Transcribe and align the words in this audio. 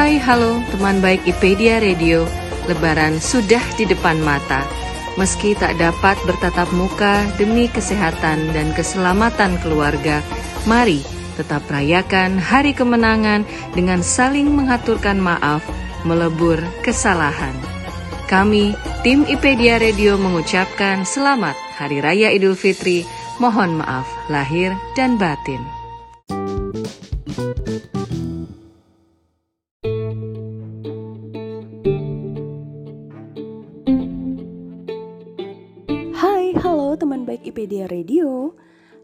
Hai, 0.00 0.16
halo 0.16 0.64
teman 0.72 1.04
baik 1.04 1.28
IPedia 1.28 1.76
Radio. 1.76 2.24
Lebaran 2.72 3.20
sudah 3.20 3.60
di 3.76 3.84
depan 3.84 4.16
mata. 4.24 4.64
Meski 5.20 5.52
tak 5.52 5.76
dapat 5.76 6.16
bertatap 6.24 6.72
muka 6.72 7.28
demi 7.36 7.68
kesehatan 7.68 8.48
dan 8.56 8.72
keselamatan 8.72 9.60
keluarga, 9.60 10.24
mari 10.64 11.04
tetap 11.36 11.68
rayakan 11.68 12.40
hari 12.40 12.72
kemenangan 12.72 13.44
dengan 13.76 14.00
saling 14.00 14.48
mengaturkan 14.48 15.20
maaf, 15.20 15.60
melebur 16.08 16.56
kesalahan. 16.80 17.52
Kami, 18.24 18.72
tim 19.04 19.28
IPedia 19.28 19.76
Radio 19.76 20.16
mengucapkan 20.16 21.04
selamat 21.04 21.60
Hari 21.76 22.00
Raya 22.00 22.32
Idul 22.32 22.56
Fitri, 22.56 23.04
mohon 23.36 23.76
maaf 23.76 24.08
lahir 24.32 24.72
dan 24.96 25.20
batin. 25.20 25.79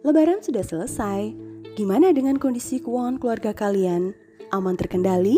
Lebaran 0.07 0.39
sudah 0.39 0.63
selesai. 0.63 1.35
Gimana 1.75 2.15
dengan 2.15 2.39
kondisi 2.39 2.79
keuangan 2.79 3.19
keluarga 3.19 3.51
kalian? 3.51 4.15
Aman 4.55 4.79
terkendali? 4.79 5.35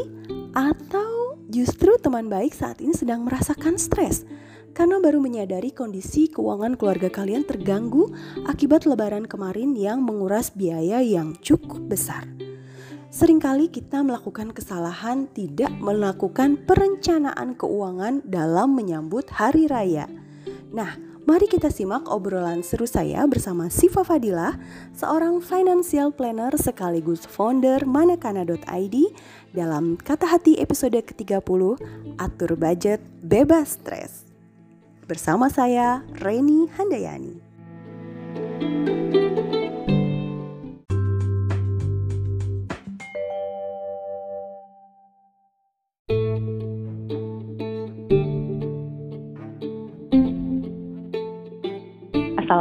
Atau 0.53 1.41
justru 1.49 1.97
teman 1.97 2.29
baik 2.29 2.53
saat 2.53 2.85
ini 2.85 2.93
sedang 2.93 3.25
merasakan 3.25 3.81
stres? 3.81 4.29
Karena 4.77 5.01
baru 5.01 5.25
menyadari 5.25 5.73
kondisi 5.73 6.29
keuangan 6.29 6.77
keluarga 6.77 7.09
kalian 7.09 7.49
terganggu 7.49 8.13
akibat 8.45 8.85
lebaran 8.85 9.25
kemarin 9.25 9.73
yang 9.73 10.05
menguras 10.05 10.53
biaya 10.53 11.01
yang 11.01 11.33
cukup 11.41 11.89
besar. 11.89 12.29
Seringkali 13.09 13.73
kita 13.73 14.05
melakukan 14.05 14.53
kesalahan 14.53 15.33
tidak 15.33 15.73
melakukan 15.81 16.61
perencanaan 16.69 17.57
keuangan 17.57 18.21
dalam 18.21 18.77
menyambut 18.77 19.33
hari 19.33 19.65
raya. 19.65 20.05
Nah, 20.69 21.08
mari 21.29 21.45
kita 21.45 21.69
simak 21.69 22.09
obrolan 22.09 22.65
seru 22.65 22.89
saya 22.89 23.21
bersama 23.29 23.69
Siva 23.69 24.01
Fadilah, 24.01 24.57
seorang 24.97 25.45
financial 25.45 26.09
planner 26.09 26.57
sekaligus 26.57 27.29
founder 27.29 27.85
manakana.id 27.85 28.97
dalam 29.53 30.01
Kata 30.01 30.25
Hati 30.25 30.57
episode 30.57 30.97
ke-30, 30.97 31.77
Atur 32.17 32.57
Budget 32.57 33.05
Bebas 33.21 33.77
Stres. 33.77 34.25
Bersama 35.05 35.53
saya, 35.53 36.01
Reni 36.17 36.65
Handayani. 36.81 37.45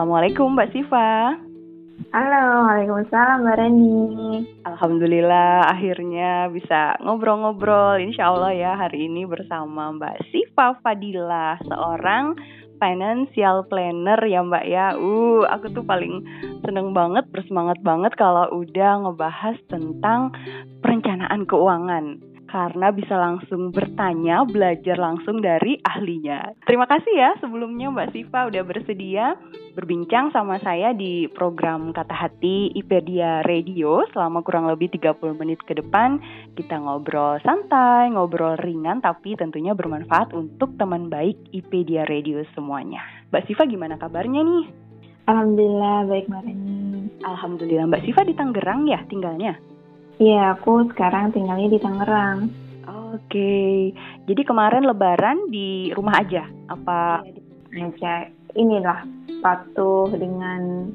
Assalamualaikum 0.07 0.55
Mbak 0.55 0.71
Siva. 0.71 1.35
Halo, 2.15 2.43
Waalaikumsalam 2.63 3.43
Mbak 3.43 3.55
Reni. 3.59 3.99
Alhamdulillah 4.63 5.67
akhirnya 5.67 6.47
bisa 6.47 6.95
ngobrol-ngobrol 7.03 7.99
insya 7.99 8.31
Allah 8.31 8.55
ya 8.55 8.71
hari 8.79 9.11
ini 9.11 9.27
bersama 9.27 9.91
Mbak 9.91 10.31
Siva 10.31 10.79
Fadila 10.79 11.59
seorang 11.59 12.39
financial 12.79 13.67
planner 13.67 14.23
ya 14.23 14.47
Mbak 14.47 14.65
ya. 14.71 14.95
Uh, 14.95 15.43
aku 15.43 15.75
tuh 15.75 15.83
paling 15.83 16.23
seneng 16.63 16.95
banget, 16.95 17.27
bersemangat 17.27 17.75
banget 17.83 18.15
kalau 18.15 18.47
udah 18.63 19.03
ngebahas 19.03 19.59
tentang 19.67 20.31
perencanaan 20.79 21.43
keuangan 21.43 22.15
karena 22.47 22.89
bisa 22.95 23.19
langsung 23.19 23.69
bertanya, 23.75 24.47
belajar 24.47 24.95
langsung 24.95 25.43
dari 25.43 25.77
ahlinya. 25.83 26.55
Terima 26.63 26.87
kasih 26.87 27.13
ya 27.13 27.29
sebelumnya 27.43 27.91
Mbak 27.91 28.09
Siva 28.15 28.47
udah 28.47 28.63
bersedia 28.63 29.35
berbincang 29.77 30.33
sama 30.33 30.57
saya 30.63 30.95
di 30.97 31.29
program 31.29 31.93
Kata 31.93 32.15
Hati 32.15 32.73
IPedia 32.73 33.45
Radio 33.45 34.01
selama 34.09 34.41
kurang 34.41 34.65
lebih 34.65 34.89
30 34.89 35.37
menit 35.37 35.61
ke 35.61 35.77
depan. 35.77 36.17
Kita 36.57 36.81
ngobrol 36.81 37.37
santai, 37.45 38.09
ngobrol 38.09 38.57
ringan 38.57 39.03
tapi 39.03 39.37
tentunya 39.37 39.77
bermanfaat 39.77 40.33
untuk 40.33 40.73
teman 40.81 41.13
baik 41.13 41.37
IPedia 41.53 42.09
Radio 42.09 42.41
semuanya. 42.57 43.05
Mbak 43.29 43.43
Siva 43.45 43.69
gimana 43.69 44.01
kabarnya 44.01 44.41
nih? 44.41 44.65
Alhamdulillah 45.27 46.07
baik 46.07 46.25
Mbak 46.31 46.41
Reni. 46.47 46.75
Alhamdulillah 47.21 47.85
Mbak 47.91 48.01
Siva 48.07 48.21
di 48.23 48.33
Tangerang 48.33 48.87
ya 48.87 49.03
tinggalnya? 49.05 49.76
Iya, 50.17 50.57
aku 50.57 50.89
sekarang 50.93 51.29
tinggalnya 51.29 51.69
di 51.69 51.79
Tangerang. 51.79 52.49
Oke, 53.13 53.93
jadi 54.25 54.41
kemarin 54.43 54.83
Lebaran 54.83 55.47
di 55.47 55.93
rumah 55.93 56.17
aja? 56.19 56.43
Apa? 56.67 57.21
Aja, 57.71 58.25
inilah 58.57 59.05
patuh 59.39 60.09
dengan 60.11 60.89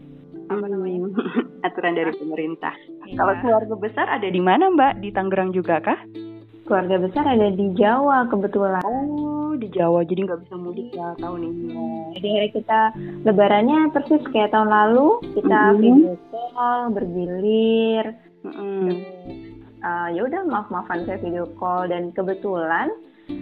apa 0.50 0.66
namanya 0.66 1.08
aturan 1.66 1.94
dari 1.94 2.12
pemerintah. 2.18 2.74
Iya. 3.06 3.14
Kalau 3.16 3.34
keluarga 3.40 3.74
besar 3.78 4.06
ada 4.10 4.26
di 4.26 4.42
mana 4.42 4.68
Mbak? 4.68 5.00
Di 5.00 5.08
Tangerang 5.14 5.54
juga 5.54 5.78
kah? 5.78 6.00
keluarga 6.62 7.04
besar 7.04 7.26
ada 7.26 7.50
di 7.52 7.74
Jawa 7.74 8.24
kebetulan. 8.30 8.80
Oh, 8.86 9.52
di 9.58 9.68
Jawa, 9.68 10.06
jadi 10.06 10.24
nggak 10.24 10.40
bisa 10.46 10.54
mudik 10.56 10.88
ya 10.94 11.12
tahun 11.18 11.44
ini. 11.44 11.74
Jadi 12.16 12.28
hari 12.32 12.48
kita 12.54 12.80
lebarannya 13.26 13.90
persis 13.90 14.22
kayak 14.30 14.54
tahun 14.54 14.70
lalu 14.70 15.20
kita 15.36 15.60
Mhm. 15.74 15.78
video 15.82 16.14
call 16.32 16.80
bergilir. 16.94 18.04
Mm-mm. 18.42 18.86
Eh, 19.82 20.08
ya 20.14 20.20
udah 20.22 20.46
maaf-maafan 20.46 21.02
saya 21.06 21.18
video 21.18 21.50
call 21.58 21.90
dan 21.90 22.14
kebetulan 22.14 22.90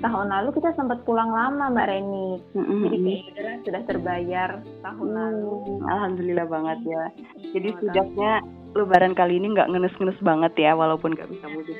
tahun 0.01 0.29
lalu 0.29 0.57
kita 0.57 0.73
sempat 0.77 1.05
pulang 1.05 1.29
lama 1.29 1.69
Mbak 1.69 1.89
Reni. 1.89 2.41
Mm-mm. 2.57 2.89
Jadi 2.89 2.97
kayak 2.97 3.37
udah 3.37 3.57
sudah 3.65 3.83
terbayar 3.89 4.51
tahun 4.81 5.09
lalu. 5.13 5.57
Hmm, 5.81 5.89
Alhamdulillah 5.89 6.47
banget 6.49 6.79
ya. 6.89 7.05
Jadi 7.53 7.69
setidaknya 7.77 8.33
Lebaran 8.71 9.19
kali 9.19 9.43
ini 9.43 9.51
nggak 9.51 9.67
ngenes-ngenes 9.67 10.21
banget 10.23 10.55
ya, 10.55 10.79
walaupun 10.79 11.11
nggak 11.11 11.27
bisa 11.27 11.47
mudik. 11.51 11.75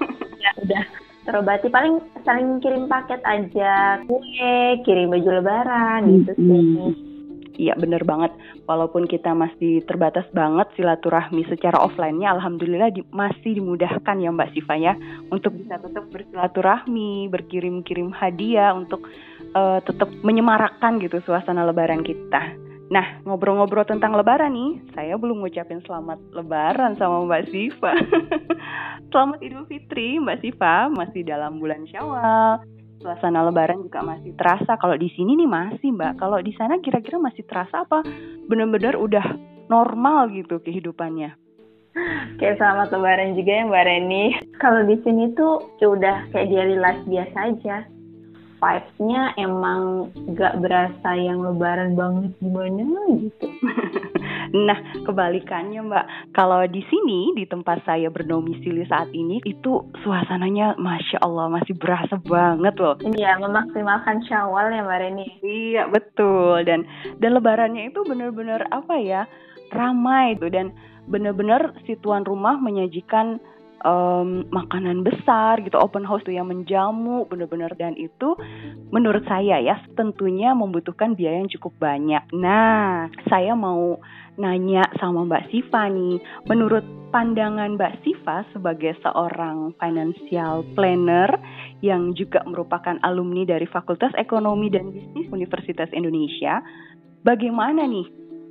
ya 0.44 0.50
udah 0.62 0.84
terobati 1.26 1.66
paling 1.74 1.98
saling 2.22 2.62
kirim 2.62 2.86
paket 2.86 3.18
aja 3.26 3.98
kue 4.06 4.78
kirim 4.86 5.10
baju 5.10 5.42
lebaran 5.42 6.22
gitu 6.22 6.32
sih 6.38 6.46
Mm-mm. 6.46 6.90
Iya 7.56 7.74
bener 7.74 8.04
banget. 8.06 8.30
Walaupun 8.66 9.06
kita 9.06 9.30
masih 9.30 9.86
terbatas 9.86 10.26
banget 10.34 10.66
silaturahmi 10.74 11.46
secara 11.46 11.78
offline-nya, 11.78 12.34
alhamdulillah 12.34 12.90
di, 12.90 13.06
masih 13.14 13.62
dimudahkan 13.62 14.18
ya 14.18 14.34
Mbak 14.34 14.50
Siva 14.58 14.74
ya 14.74 14.94
untuk 15.30 15.54
bisa 15.54 15.78
tetap 15.78 16.10
bersilaturahmi, 16.10 17.30
berkirim-kirim 17.30 18.10
hadiah 18.10 18.74
untuk 18.74 19.06
uh, 19.54 19.78
tetap 19.86 20.10
menyemarakkan 20.26 20.98
gitu 20.98 21.22
suasana 21.22 21.62
Lebaran 21.62 22.02
kita. 22.02 22.58
Nah, 22.90 23.22
ngobrol-ngobrol 23.22 23.86
tentang 23.86 24.18
Lebaran 24.18 24.50
nih, 24.50 24.82
saya 24.98 25.14
belum 25.14 25.46
ngucapin 25.46 25.78
selamat 25.86 26.18
Lebaran 26.34 26.98
sama 26.98 27.22
Mbak 27.22 27.42
Siva. 27.54 27.94
selamat 29.14 29.38
Idul 29.46 29.66
Fitri, 29.70 30.18
Mbak 30.18 30.42
Siva, 30.42 30.90
masih 30.90 31.22
dalam 31.22 31.62
bulan 31.62 31.86
Syawal 31.86 32.66
suasana 33.00 33.44
lebaran 33.46 33.82
juga 33.84 34.04
masih 34.04 34.32
terasa. 34.36 34.76
Kalau 34.76 34.96
di 34.96 35.08
sini 35.12 35.36
nih 35.38 35.48
masih 35.48 35.94
Mbak. 35.94 36.20
Kalau 36.20 36.38
di 36.40 36.52
sana 36.56 36.78
kira-kira 36.80 37.16
masih 37.18 37.42
terasa 37.48 37.82
apa? 37.82 38.04
Benar-benar 38.46 38.96
udah 38.96 39.26
normal 39.66 40.30
gitu 40.32 40.62
kehidupannya. 40.62 41.34
Oke, 42.36 42.52
selamat 42.60 42.92
lebaran 42.92 43.32
juga 43.32 43.52
ya 43.56 43.62
Mbak 43.64 43.84
Reni. 43.88 44.24
Kalau 44.60 44.84
di 44.84 44.96
sini 45.00 45.32
tuh 45.32 45.64
udah 45.80 46.28
kayak 46.28 46.52
daily 46.52 46.76
life 46.76 47.00
biasa 47.08 47.36
aja 47.56 47.76
vibes-nya 48.56 49.36
emang 49.36 50.10
gak 50.32 50.58
berasa 50.60 51.10
yang 51.16 51.44
lebaran 51.44 51.92
banget 51.92 52.32
gimana 52.40 52.82
gitu. 53.20 53.46
nah, 54.66 54.78
kebalikannya 55.04 55.80
Mbak. 55.84 56.06
Kalau 56.32 56.64
di 56.64 56.80
sini, 56.88 57.36
di 57.36 57.44
tempat 57.44 57.84
saya 57.84 58.08
berdomisili 58.08 58.84
saat 58.88 59.12
ini, 59.12 59.44
itu 59.44 59.84
suasananya 60.00 60.76
Masya 60.80 61.20
Allah 61.20 61.52
masih 61.52 61.76
berasa 61.76 62.16
banget 62.20 62.74
loh. 62.80 62.96
Iya, 63.04 63.36
memaksimalkan 63.40 64.24
syawal 64.24 64.72
ya 64.72 64.82
Mbak 64.84 64.98
Reni. 65.04 65.26
Iya, 65.44 65.82
betul. 65.92 66.64
Dan 66.64 66.88
dan 67.20 67.30
lebarannya 67.36 67.92
itu 67.92 68.00
benar-benar 68.08 68.64
apa 68.72 68.96
ya, 68.96 69.28
ramai 69.72 70.36
tuh. 70.40 70.48
Dan 70.48 70.72
benar-benar 71.06 71.76
si 71.86 71.94
tuan 72.00 72.26
rumah 72.26 72.58
menyajikan 72.58 73.38
um, 73.84 74.46
makanan 74.48 75.04
besar 75.04 75.60
gitu 75.60 75.76
open 75.76 76.06
house 76.06 76.22
tuh 76.24 76.32
yang 76.32 76.48
menjamu 76.48 77.28
bener-bener 77.28 77.68
dan 77.76 77.92
itu 77.98 78.38
menurut 78.94 79.26
saya 79.28 79.60
ya 79.60 79.76
tentunya 79.98 80.54
membutuhkan 80.56 81.18
biaya 81.18 81.42
yang 81.42 81.52
cukup 81.52 81.74
banyak. 81.76 82.22
Nah, 82.32 83.10
saya 83.28 83.52
mau 83.52 83.98
nanya 84.36 84.84
sama 85.00 85.24
Mbak 85.24 85.48
Siva 85.48 85.88
nih, 85.88 86.20
menurut 86.44 86.84
pandangan 87.10 87.80
Mbak 87.80 88.04
Siva 88.04 88.44
sebagai 88.52 88.92
seorang 89.00 89.72
financial 89.80 90.62
planner 90.76 91.32
yang 91.80 92.12
juga 92.12 92.44
merupakan 92.44 93.00
alumni 93.00 93.48
dari 93.48 93.64
Fakultas 93.64 94.12
Ekonomi 94.20 94.68
dan 94.68 94.92
Bisnis 94.92 95.28
Universitas 95.32 95.88
Indonesia, 95.96 96.60
bagaimana 97.24 97.88
nih 97.88 98.06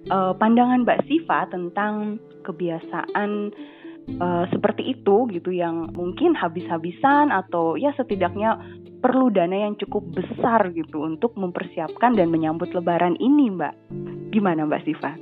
uh, 0.10 0.34
pandangan 0.34 0.82
Mbak 0.84 1.06
Siva 1.06 1.46
tentang 1.54 2.18
kebiasaan 2.42 3.54
uh, 4.22 4.46
seperti 4.50 4.96
itu 4.96 5.28
gitu 5.32 5.50
yang 5.52 5.92
mungkin 5.94 6.38
habis-habisan 6.38 7.34
atau 7.34 7.76
ya 7.76 7.92
setidaknya 7.98 8.58
perlu 9.02 9.30
dana 9.30 9.70
yang 9.70 9.78
cukup 9.78 10.02
besar 10.18 10.74
gitu 10.74 11.06
untuk 11.06 11.38
mempersiapkan 11.38 12.18
dan 12.18 12.34
menyambut 12.34 12.74
lebaran 12.74 13.14
ini 13.22 13.54
Mbak. 13.54 13.74
Gimana 14.34 14.66
Mbak 14.66 14.82
Siva? 14.82 15.14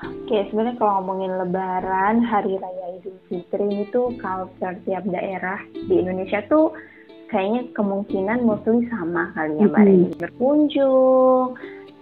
Oke, 0.00 0.46
sebenarnya 0.50 0.78
kalau 0.78 1.02
ngomongin 1.02 1.32
lebaran, 1.38 2.22
hari 2.22 2.58
raya 2.58 2.86
Idul 2.98 3.18
Fitri 3.30 3.66
ini 3.66 3.84
tuh 3.90 4.14
culture 4.18 4.74
tiap 4.86 5.06
daerah 5.06 5.58
di 5.74 6.02
Indonesia 6.02 6.42
tuh 6.50 6.74
kayaknya 7.30 7.70
kemungkinan 7.78 8.42
mostly 8.42 8.90
sama 8.90 9.30
kali 9.38 9.58
ya 9.58 9.66
Mbak. 9.70 9.82
Mm 9.86 9.90
-hmm. 9.90 10.18
Berkunjung, 10.18 11.46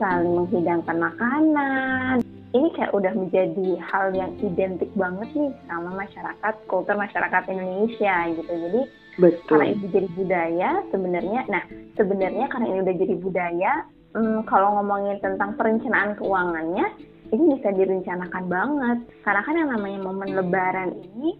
saling 0.00 0.34
menghidangkan 0.40 0.96
makanan, 0.96 2.16
ini 2.56 2.68
kayak 2.72 2.96
udah 2.96 3.12
menjadi 3.12 3.68
hal 3.92 4.16
yang 4.16 4.32
identik 4.40 4.88
banget 4.96 5.28
nih 5.36 5.52
sama 5.68 5.92
masyarakat 5.92 6.54
kultur 6.64 6.96
masyarakat 6.96 7.42
Indonesia 7.52 8.14
gitu 8.32 8.52
jadi 8.52 8.82
Betul. 9.18 9.50
karena 9.50 9.66
ini 9.74 9.86
jadi 9.92 10.08
budaya 10.14 10.70
sebenarnya 10.88 11.40
nah 11.50 11.62
sebenarnya 11.98 12.46
karena 12.48 12.66
ini 12.70 12.78
udah 12.86 12.96
jadi 12.96 13.14
budaya 13.20 13.72
hmm, 14.16 14.38
kalau 14.48 14.80
ngomongin 14.80 15.18
tentang 15.20 15.58
perencanaan 15.60 16.16
keuangannya 16.16 16.86
ini 17.28 17.44
bisa 17.60 17.68
direncanakan 17.76 18.44
banget 18.48 18.98
karena 19.26 19.42
kan 19.44 19.54
yang 19.58 19.70
namanya 19.74 19.98
momen 20.00 20.30
lebaran 20.32 20.96
ini 21.12 21.36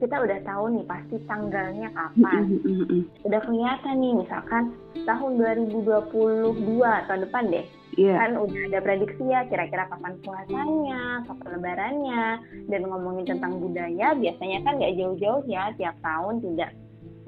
kita 0.00 0.16
udah 0.16 0.38
tahu 0.48 0.64
nih 0.72 0.84
pasti 0.88 1.16
tanggalnya 1.28 1.92
kapan. 1.92 2.56
Udah 3.20 3.40
kelihatan 3.44 4.00
nih 4.00 4.12
misalkan 4.24 4.72
tahun 5.04 5.36
2022 5.36 6.72
tahun 6.80 7.20
depan 7.28 7.44
deh 7.52 7.68
yeah. 7.96 8.18
kan 8.20 8.38
udah 8.38 8.62
ada 8.70 8.78
prediksi 8.82 9.24
ya 9.26 9.46
kira-kira 9.48 9.88
kapan 9.90 10.14
puasanya, 10.22 11.24
kapan 11.26 11.48
lebarannya, 11.58 12.24
dan 12.68 12.80
ngomongin 12.86 13.26
tentang 13.26 13.58
budaya 13.58 14.14
biasanya 14.14 14.58
kan 14.66 14.78
nggak 14.78 14.94
jauh-jauh 14.98 15.42
ya 15.48 15.74
tiap 15.78 15.96
tahun 16.04 16.42
tidak 16.44 16.70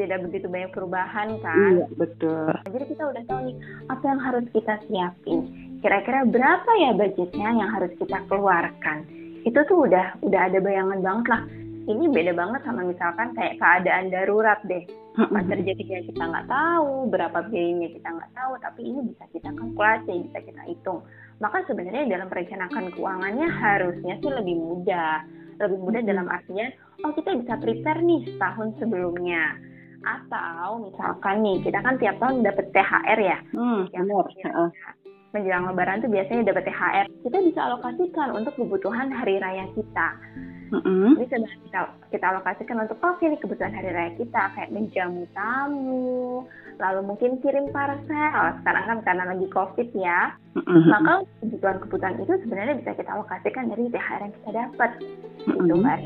tidak 0.01 0.19
begitu 0.25 0.47
banyak 0.49 0.71
perubahan 0.73 1.29
kan. 1.45 1.73
Iya 1.79 1.87
betul. 1.95 2.53
Jadi 2.65 2.85
kita 2.97 3.03
udah 3.13 3.23
tahu 3.29 3.41
nih 3.51 3.57
apa 3.93 4.05
yang 4.09 4.21
harus 4.21 4.47
kita 4.51 4.75
siapin. 4.89 5.41
Kira-kira 5.83 6.21
berapa 6.25 6.71
ya 6.79 6.91
budgetnya 6.95 7.49
yang 7.59 7.71
harus 7.71 7.93
kita 7.99 8.19
keluarkan. 8.31 9.05
Itu 9.43 9.59
tuh 9.67 9.91
udah 9.91 10.23
udah 10.23 10.41
ada 10.49 10.59
bayangan 10.63 11.03
banget 11.03 11.27
lah 11.29 11.43
ini 11.83 12.07
beda 12.11 12.33
banget 12.35 12.61
sama 12.63 12.87
misalkan 12.87 13.35
kayak 13.35 13.59
keadaan 13.59 14.15
darurat 14.15 14.61
deh 14.71 14.87
apa 15.13 15.45
terjadinya 15.45 16.01
kita 16.09 16.25
nggak 16.25 16.49
tahu 16.49 16.93
berapa 17.13 17.39
biayanya 17.53 17.89
kita 17.93 18.09
nggak 18.09 18.33
tahu 18.33 18.53
tapi 18.65 18.81
ini 18.89 19.01
bisa 19.13 19.25
kita 19.29 19.49
kalkulasi 19.53 20.13
bisa 20.25 20.39
kita 20.41 20.63
hitung. 20.65 21.05
Maka 21.45 21.67
sebenarnya 21.69 22.09
dalam 22.09 22.33
perencanaan 22.33 22.87
keuangannya 22.97 23.49
harusnya 23.51 24.15
sih 24.25 24.33
lebih 24.33 24.57
mudah. 24.57 25.21
Lebih 25.61 25.79
mudah 25.79 26.01
dalam 26.01 26.27
artinya 26.33 26.73
oh 27.05 27.13
kita 27.13 27.37
bisa 27.37 27.61
prepare 27.61 28.01
nih 28.01 28.25
setahun 28.33 28.69
sebelumnya. 28.81 29.61
Atau 30.03 30.89
misalkan 30.89 31.45
nih 31.45 31.61
kita 31.61 31.79
kan 31.85 31.95
tiap 32.01 32.17
tahun 32.17 32.43
dapat 32.43 32.67
THR 32.73 33.19
ya. 33.21 33.39
Hmm, 33.53 33.87
yang 33.93 34.09
benar. 34.09 34.73
menjelang 35.33 35.65
lebaran 35.65 36.05
tuh 36.05 36.13
biasanya 36.13 36.53
dapat 36.53 36.69
THR 36.69 37.07
kita 37.25 37.39
bisa 37.41 37.61
alokasikan 37.65 38.37
untuk 38.37 38.53
kebutuhan 38.53 39.09
hari 39.09 39.41
raya 39.41 39.65
kita 39.73 40.09
Mm-hmm. 40.73 41.21
Bisa 41.21 41.37
kita 41.37 41.81
kita 42.09 42.27
alokasikan 42.33 42.81
untuk 42.81 42.97
oke 43.05 43.21
nih 43.21 43.37
kebutuhan 43.45 43.77
hari 43.77 43.93
raya 43.93 44.13
kita 44.17 44.43
kayak 44.57 44.73
menjamu 44.73 45.29
tamu, 45.37 46.49
lalu 46.81 47.01
mungkin 47.05 47.37
kirim 47.45 47.69
parcel. 47.77 48.57
Sekarang 48.65 48.85
kan 48.89 48.99
karena 49.05 49.25
lagi 49.37 49.47
covid 49.53 49.89
ya, 49.93 50.33
mm-hmm. 50.57 50.89
maka 50.89 51.29
kebutuhan-kebutuhan 51.45 52.17
itu 52.25 52.35
sebenarnya 52.49 52.81
bisa 52.81 52.91
kita 52.97 53.11
alokasikan 53.13 53.69
dari 53.69 53.93
THR 53.93 54.21
yang 54.25 54.35
kita 54.41 54.51
dapat, 54.65 54.91
mm-hmm. 55.45 55.61
gitu 55.61 55.75
mbak. 55.77 56.01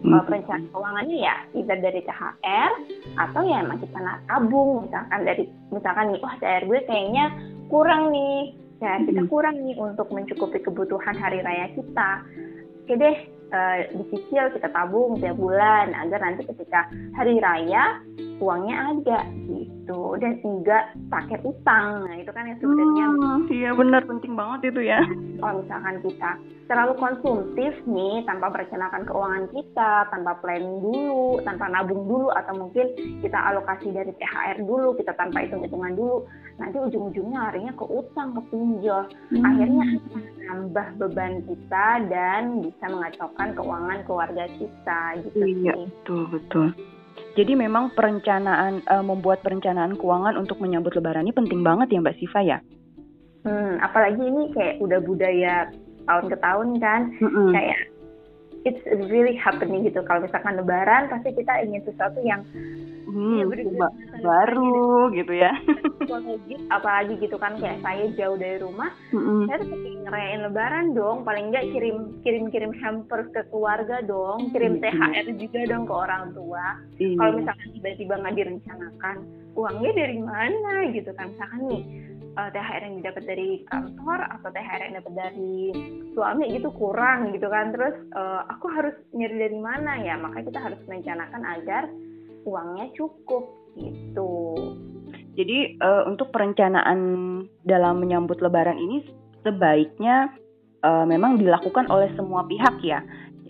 Kalau 0.00 0.24
perencanaan 0.24 0.64
keuangannya 0.72 1.16
ya 1.20 1.36
either 1.52 1.76
dari 1.76 2.00
THR 2.00 2.72
atau 3.20 3.40
ya 3.44 3.60
emang 3.60 3.84
kita 3.84 4.00
tabung 4.24 4.88
misalkan 4.88 5.20
dari 5.28 5.44
misalkan 5.68 6.08
nih 6.08 6.20
wah 6.24 6.34
THR 6.40 6.64
gue 6.64 6.80
kayaknya 6.88 7.24
kurang 7.68 8.08
nih 8.08 8.56
ya 8.80 8.96
kita 9.04 9.28
kurang 9.28 9.60
nih 9.60 9.76
untuk 9.76 10.08
mencukupi 10.08 10.64
kebutuhan 10.64 11.12
hari 11.20 11.44
raya 11.44 11.68
kita 11.76 12.24
oke 12.88 12.94
deh 12.96 13.16
uh, 13.50 13.78
dicicil 13.94 14.50
kita 14.54 14.68
tabung 14.70 15.18
tiap 15.18 15.36
bulan 15.36 15.92
agar 15.94 16.18
nanti 16.22 16.46
ketika 16.46 16.86
hari 17.14 17.38
raya 17.42 17.98
uangnya 18.40 18.76
ada 18.96 19.20
gitu. 19.46 20.16
Dan 20.18 20.40
enggak 20.42 20.96
pakai 21.12 21.38
utang. 21.44 22.08
Nah 22.08 22.14
itu 22.16 22.30
kan 22.32 22.48
yang 22.48 22.58
sebenarnya 22.58 23.06
hmm, 23.12 23.40
iya 23.52 23.70
benar. 23.76 24.02
Penting 24.08 24.32
banget 24.34 24.74
itu 24.74 24.80
ya. 24.88 25.00
Kalau 25.38 25.62
misalkan 25.62 25.96
kita 26.02 26.30
terlalu 26.70 26.94
konsumtif 27.02 27.74
nih 27.82 28.22
tanpa 28.30 28.46
merencanakan 28.54 29.02
keuangan 29.02 29.44
kita 29.50 30.06
tanpa 30.14 30.38
planning 30.38 30.78
dulu 30.78 31.42
tanpa 31.42 31.66
nabung 31.66 32.06
dulu 32.06 32.30
atau 32.30 32.54
mungkin 32.54 32.94
kita 33.18 33.34
alokasi 33.34 33.90
dari 33.90 34.14
THR 34.14 34.62
dulu 34.62 34.94
kita 34.94 35.10
tanpa 35.18 35.42
hitung 35.42 35.66
hitungan 35.66 35.98
dulu 35.98 36.30
nanti 36.62 36.78
ujung-ujungnya 36.78 37.50
harinya 37.50 37.74
ke 37.74 37.84
utang 37.90 38.38
ke 38.38 38.42
pinjol. 38.54 39.02
Hmm. 39.34 39.42
akhirnya 39.42 39.86
nambah 40.46 40.86
beban 41.02 41.42
kita 41.50 41.86
dan 42.06 42.62
bisa 42.62 42.84
mengacaukan 42.86 43.48
keuangan 43.58 43.98
keluarga 44.06 44.44
kita 44.54 45.00
gitu 45.26 45.42
iya, 45.42 45.74
sih. 45.74 45.90
betul 45.90 46.22
betul 46.30 46.66
jadi 47.38 47.52
memang 47.54 47.94
perencanaan 47.94 48.82
uh, 48.90 49.04
membuat 49.04 49.46
perencanaan 49.46 49.94
keuangan 49.94 50.34
untuk 50.34 50.58
menyambut 50.58 50.94
lebaran 50.98 51.26
ini 51.26 51.34
penting 51.34 51.62
banget 51.62 51.94
ya 51.94 52.02
Mbak 52.02 52.16
Siva 52.18 52.40
ya. 52.42 52.58
Hmm, 53.46 53.80
apalagi 53.80 54.20
ini 54.20 54.52
kayak 54.52 54.82
udah 54.84 55.00
budaya 55.00 55.70
tahun 56.04 56.26
ke 56.28 56.36
tahun 56.42 56.68
kan, 56.82 57.00
mm 57.16 57.30
-hmm. 57.30 57.48
kayak 57.56 57.78
it's 58.68 58.82
really 59.08 59.32
happening 59.38 59.86
gitu. 59.86 60.04
Kalau 60.04 60.26
misalkan 60.26 60.58
lebaran 60.60 61.08
pasti 61.08 61.32
kita 61.32 61.64
ingin 61.64 61.80
sesuatu 61.86 62.20
yang 62.20 62.44
hmm, 63.10 63.36
ya, 63.36 63.44
baru 64.22 65.10
gitu. 65.12 65.32
ya. 65.34 65.52
Apalagi 66.70 67.18
gitu 67.18 67.36
kan 67.36 67.58
kayak 67.58 67.82
saya 67.82 68.06
jauh 68.14 68.38
dari 68.38 68.62
rumah 68.62 68.90
hmm. 69.10 69.50
saya 69.50 69.58
tuh 69.60 69.68
pengen 69.74 70.02
ngerayain 70.06 70.40
lebaran 70.46 70.86
dong. 70.94 71.26
Paling 71.26 71.50
nggak 71.50 71.66
kirim 71.74 71.96
kirim 72.22 72.44
kirim 72.48 72.72
hampers 72.80 73.28
ke 73.34 73.42
keluarga 73.50 74.00
dong 74.06 74.54
kirim 74.54 74.78
hmm. 74.78 74.82
THR 74.86 75.26
juga 75.36 75.60
dong 75.68 75.84
ke 75.84 75.94
orang 75.94 76.24
tua. 76.32 76.66
Hmm. 77.00 77.16
kalau 77.16 77.32
misalkan 77.40 77.68
tiba-tiba 77.74 78.14
nggak 78.20 78.36
direncanakan 78.36 79.16
uangnya 79.58 79.92
dari 79.92 80.18
mana 80.22 80.72
gitu 80.94 81.10
kan? 81.18 81.34
Misalkan 81.34 81.60
nih 81.66 81.82
uh, 82.36 82.46
eh, 82.46 82.50
THR 82.54 82.82
yang 82.86 82.96
didapat 83.02 83.22
dari 83.26 83.48
kantor 83.66 84.20
atau 84.38 84.48
THR 84.52 84.80
yang 84.86 84.94
dapat 85.02 85.12
dari 85.16 85.56
suami 86.14 86.44
gitu 86.54 86.68
kurang 86.74 87.34
gitu 87.34 87.48
kan. 87.50 87.74
Terus 87.74 87.96
uh, 88.14 88.46
aku 88.50 88.66
harus 88.70 88.94
nyari 89.14 89.36
dari 89.48 89.58
mana 89.58 89.92
ya? 90.02 90.14
Maka 90.20 90.44
kita 90.46 90.58
harus 90.60 90.80
merencanakan 90.86 91.42
agar 91.42 91.84
uangnya 92.46 92.92
cukup 92.96 93.50
gitu 93.78 94.32
jadi 95.38 95.78
uh, 95.78 96.02
untuk 96.10 96.34
perencanaan 96.34 97.00
dalam 97.64 98.02
menyambut 98.02 98.42
Lebaran 98.42 98.76
ini 98.76 99.06
sebaiknya 99.46 100.34
uh, 100.84 101.06
memang 101.06 101.38
dilakukan 101.38 101.88
oleh 101.88 102.12
semua 102.18 102.44
pihak 102.44 102.82
ya 102.84 103.00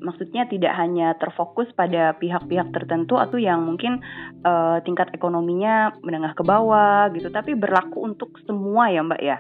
maksudnya 0.00 0.48
tidak 0.48 0.72
hanya 0.74 1.14
terfokus 1.20 1.68
pada 1.76 2.16
pihak-pihak 2.16 2.72
tertentu 2.72 3.20
atau 3.20 3.36
yang 3.36 3.62
mungkin 3.62 4.00
uh, 4.42 4.80
tingkat 4.82 5.12
ekonominya 5.12 5.94
menengah 6.00 6.32
ke 6.32 6.42
bawah 6.42 7.12
gitu, 7.12 7.28
tapi 7.28 7.54
berlaku 7.54 8.02
untuk 8.02 8.34
semua 8.48 8.88
ya 8.88 9.04
Mbak 9.04 9.22
ya? 9.22 9.38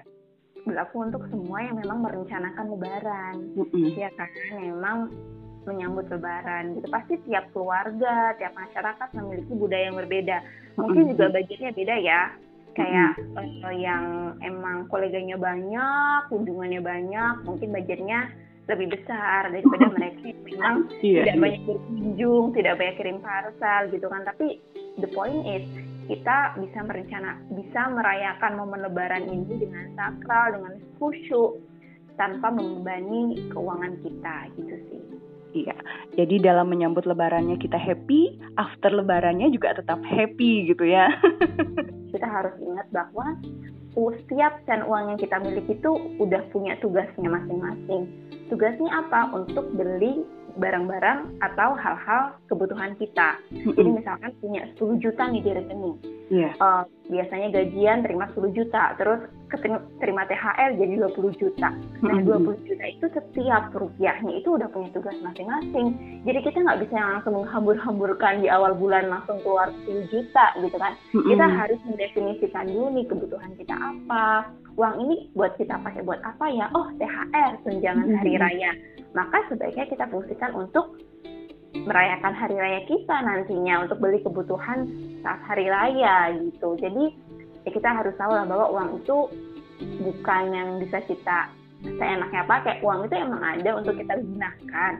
Berlaku 0.60 0.96
untuk 1.08 1.24
semua 1.32 1.64
yang 1.64 1.80
memang 1.80 2.04
merencanakan 2.04 2.64
Lebaran, 2.76 3.34
mm-hmm. 3.56 3.96
ya 3.96 4.10
kan? 4.14 4.28
Memang 4.60 4.98
menyambut 5.66 6.08
Lebaran 6.08 6.78
gitu. 6.78 6.86
Pasti 6.88 7.14
tiap 7.28 7.48
keluarga, 7.52 8.34
tiap 8.36 8.52
masyarakat 8.56 9.08
memiliki 9.16 9.52
budaya 9.56 9.84
yang 9.90 9.98
berbeda. 9.98 10.36
Mungkin 10.80 11.02
mm-hmm. 11.04 11.12
juga 11.16 11.26
budgetnya 11.32 11.70
beda 11.76 11.96
ya. 12.00 12.20
Kayak 12.78 13.12
mm-hmm. 13.18 13.66
uh, 13.66 13.74
yang 13.74 14.04
emang 14.40 14.86
koleganya 14.88 15.36
banyak, 15.36 16.20
kunjungannya 16.30 16.80
banyak, 16.80 17.34
mungkin 17.44 17.68
budgetnya 17.74 18.30
lebih 18.70 18.94
besar 18.94 19.50
daripada 19.50 19.90
mereka 19.98 20.22
yang 20.30 20.40
memang 20.46 20.76
yeah, 21.02 21.26
tidak 21.26 21.34
yeah. 21.34 21.42
banyak 21.42 21.62
berkunjung, 21.66 22.44
tidak 22.54 22.74
banyak 22.78 22.96
kirim 22.96 23.18
parcel 23.18 23.82
gitu 23.90 24.06
kan. 24.06 24.22
Tapi 24.22 24.46
the 25.02 25.08
point 25.10 25.42
is 25.44 25.66
kita 26.10 26.58
bisa 26.58 26.78
merencana, 26.82 27.38
bisa 27.54 27.80
merayakan 27.90 28.58
momen 28.58 28.82
Lebaran 28.82 29.30
ini 29.30 29.62
dengan 29.62 29.94
sakral, 29.94 30.58
dengan 30.58 30.74
khusyuk 30.98 31.62
tanpa 32.18 32.50
membebani 32.50 33.48
keuangan 33.54 33.94
kita 34.02 34.36
gitu 34.58 34.76
sih. 34.90 34.99
Iya, 35.50 35.74
jadi 36.14 36.38
dalam 36.38 36.70
menyambut 36.70 37.10
lebarannya 37.10 37.58
kita 37.58 37.74
happy, 37.74 38.38
after 38.54 38.94
lebarannya 38.94 39.50
juga 39.50 39.74
tetap 39.74 39.98
happy 40.06 40.70
gitu 40.70 40.86
ya. 40.86 41.10
kita 42.14 42.26
harus 42.26 42.54
ingat 42.62 42.86
bahwa 42.94 43.34
setiap 43.94 44.62
sen 44.70 44.86
uang 44.86 45.14
yang 45.14 45.18
kita 45.18 45.42
miliki 45.42 45.74
itu 45.74 45.92
udah 46.22 46.42
punya 46.54 46.78
tugasnya 46.78 47.26
masing-masing. 47.26 48.06
Tugasnya 48.46 48.90
apa? 48.94 49.34
Untuk 49.34 49.74
beli 49.74 50.22
barang-barang 50.56 51.38
atau 51.42 51.76
hal-hal 51.76 52.34
kebutuhan 52.50 52.96
kita. 52.98 53.38
Jadi 53.50 53.90
misalkan 53.90 54.30
punya 54.42 54.66
10 54.78 55.02
juta 55.02 55.22
nih 55.30 55.42
di 55.44 55.50
rekening. 55.54 55.96
Yeah. 56.00 56.18
Iya. 56.30 56.50
Uh, 56.62 56.82
biasanya 57.10 57.48
gajian 57.50 58.06
terima 58.06 58.30
10 58.30 58.54
juta, 58.54 58.94
terus 58.94 59.26
terima 59.98 60.22
THR 60.30 60.78
jadi 60.78 60.94
20 61.10 61.42
juta. 61.42 61.74
Nah, 62.06 62.18
20 62.22 62.54
juta 62.70 62.84
itu 62.86 63.06
setiap 63.10 63.74
rupiahnya 63.74 64.38
itu 64.38 64.54
udah 64.54 64.70
punya 64.70 64.94
tugas 64.94 65.18
masing-masing. 65.18 65.98
Jadi 66.22 66.38
kita 66.46 66.62
nggak 66.62 66.86
bisa 66.86 66.94
langsung 67.02 67.34
menghambur-hamburkan 67.42 68.46
di 68.46 68.48
awal 68.48 68.78
bulan 68.78 69.10
langsung 69.10 69.42
keluar 69.42 69.74
10 69.90 70.06
juta 70.06 70.54
gitu 70.62 70.78
kan. 70.78 70.94
Kita 71.10 71.46
harus 71.50 71.82
mendefinisikan 71.82 72.70
dulu 72.70 72.86
nih 72.94 73.06
kebutuhan 73.10 73.52
kita 73.58 73.74
apa, 73.74 74.54
uang 74.80 74.96
ini 75.04 75.16
buat 75.36 75.60
kita 75.60 75.76
pakai 75.84 76.00
buat 76.00 76.24
apa 76.24 76.48
ya? 76.48 76.72
Oh, 76.72 76.88
THR, 76.96 77.60
tunjangan 77.68 78.08
mm-hmm. 78.08 78.20
hari 78.24 78.34
raya. 78.40 78.72
Maka 79.12 79.44
sebaiknya 79.52 79.84
kita 79.92 80.08
fungsikan 80.08 80.56
untuk 80.56 80.96
merayakan 81.84 82.32
hari 82.32 82.56
raya 82.56 82.80
kita 82.88 83.16
nantinya 83.20 83.84
untuk 83.84 84.00
beli 84.00 84.24
kebutuhan 84.24 84.88
saat 85.20 85.44
hari 85.44 85.68
raya 85.68 86.32
gitu. 86.32 86.80
Jadi 86.80 87.12
ya 87.68 87.70
kita 87.76 87.92
harus 87.92 88.16
tahu 88.16 88.32
lah 88.32 88.48
bahwa 88.48 88.72
uang 88.72 89.04
itu 89.04 89.28
bukan 90.00 90.42
yang 90.48 90.68
bisa 90.80 91.04
kita 91.04 91.52
seenaknya 91.84 92.48
pakai. 92.48 92.80
Uang 92.80 93.04
itu 93.04 93.14
emang 93.20 93.44
ada 93.44 93.76
untuk 93.76 94.00
kita 94.00 94.16
gunakan 94.16 94.92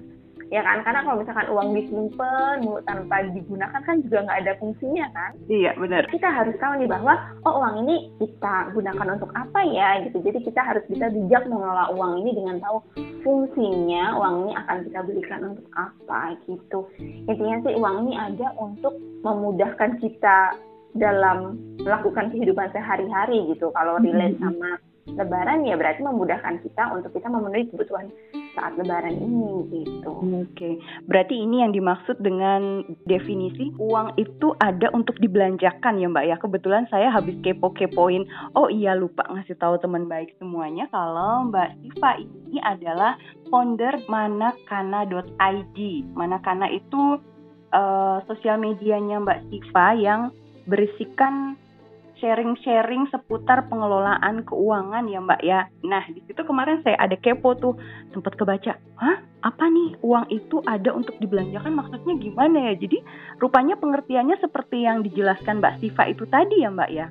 ya 0.51 0.61
kan? 0.67 0.83
Karena 0.83 1.01
kalau 1.07 1.23
misalkan 1.23 1.49
uang 1.49 1.69
disimpan 1.79 2.57
tanpa 2.85 3.17
digunakan 3.31 3.81
kan 3.81 3.97
juga 4.03 4.27
nggak 4.27 4.41
ada 4.45 4.53
fungsinya 4.59 5.07
kan? 5.15 5.31
Iya 5.47 5.73
benar. 5.79 6.11
Kita 6.11 6.29
harus 6.29 6.55
tahu 6.59 6.83
nih 6.83 6.91
bahwa 6.91 7.15
oh 7.47 7.55
uang 7.63 7.87
ini 7.87 8.11
kita 8.19 8.75
gunakan 8.75 9.09
untuk 9.17 9.31
apa 9.33 9.61
ya 9.65 10.03
gitu. 10.05 10.19
Jadi 10.21 10.39
kita 10.45 10.61
harus 10.61 10.85
bisa 10.91 11.09
bijak 11.09 11.47
mengelola 11.47 11.95
uang 11.95 12.27
ini 12.27 12.31
dengan 12.35 12.59
tahu 12.59 12.83
fungsinya 13.23 14.19
uang 14.19 14.35
ini 14.45 14.53
akan 14.59 14.77
kita 14.91 15.01
belikan 15.07 15.41
untuk 15.55 15.67
apa 15.79 16.21
gitu. 16.45 16.81
Intinya 17.31 17.57
sih 17.65 17.75
uang 17.79 17.97
ini 18.07 18.15
ada 18.19 18.53
untuk 18.59 18.93
memudahkan 19.23 20.03
kita 20.03 20.59
dalam 20.99 21.55
melakukan 21.79 22.35
kehidupan 22.35 22.75
sehari-hari 22.75 23.55
gitu. 23.55 23.71
Kalau 23.71 24.03
relate 24.03 24.35
sama 24.43 24.83
Lebaran 25.09 25.65
ya 25.65 25.81
berarti 25.81 26.05
memudahkan 26.05 26.61
kita 26.61 26.93
untuk 26.93 27.17
kita 27.17 27.27
memenuhi 27.33 27.73
kebutuhan 27.73 28.13
saat 28.53 28.77
Lebaran 28.77 29.17
ini 29.17 29.65
gitu. 29.73 30.11
Oke, 30.13 30.45
okay. 30.53 30.75
berarti 31.09 31.41
ini 31.41 31.65
yang 31.65 31.73
dimaksud 31.73 32.21
dengan 32.21 32.85
definisi 33.09 33.73
uang 33.81 34.19
itu 34.21 34.53
ada 34.61 34.93
untuk 34.93 35.17
dibelanjakan 35.23 35.99
ya 35.99 36.07
Mbak 36.11 36.25
ya. 36.29 36.37
Kebetulan 36.37 36.85
saya 36.93 37.09
habis 37.09 37.39
kepo-kepoin. 37.41 38.29
Oh 38.53 38.69
iya 38.69 38.93
lupa 38.93 39.25
ngasih 39.31 39.57
tahu 39.57 39.81
teman 39.81 40.07
baik 40.11 40.37
semuanya 40.37 40.87
kalau 40.93 41.49
Mbak 41.49 41.69
Siva 41.81 42.11
ini 42.21 42.59
adalah 42.61 43.17
founder 43.49 43.97
manakana.id. 44.07 45.79
Manakana 46.13 46.67
itu 46.69 47.19
uh, 47.73 48.19
sosial 48.29 48.61
medianya 48.61 49.23
Mbak 49.23 49.41
Siva 49.49 49.87
yang 49.97 50.21
berisikan 50.69 51.57
sharing-sharing 52.21 53.09
seputar 53.09 53.67
pengelolaan 53.73 54.45
keuangan 54.45 55.09
ya 55.09 55.19
Mbak 55.25 55.41
ya. 55.41 55.67
Nah 55.83 56.05
di 56.13 56.21
situ 56.29 56.45
kemarin 56.45 56.85
saya 56.85 57.01
ada 57.01 57.17
kepo 57.17 57.57
tuh 57.57 57.75
sempat 58.13 58.37
kebaca, 58.37 58.77
hah 59.01 59.19
apa 59.41 59.65
nih 59.73 59.97
uang 60.05 60.29
itu 60.29 60.61
ada 60.69 60.93
untuk 60.93 61.17
dibelanjakan 61.17 61.73
maksudnya 61.73 62.15
gimana 62.21 62.71
ya? 62.71 62.75
Jadi 62.77 63.01
rupanya 63.41 63.81
pengertiannya 63.81 64.37
seperti 64.39 64.85
yang 64.85 65.01
dijelaskan 65.01 65.65
Mbak 65.65 65.75
Siva 65.81 66.05
itu 66.13 66.29
tadi 66.29 66.61
ya 66.61 66.69
Mbak 66.69 66.91
ya. 66.93 67.09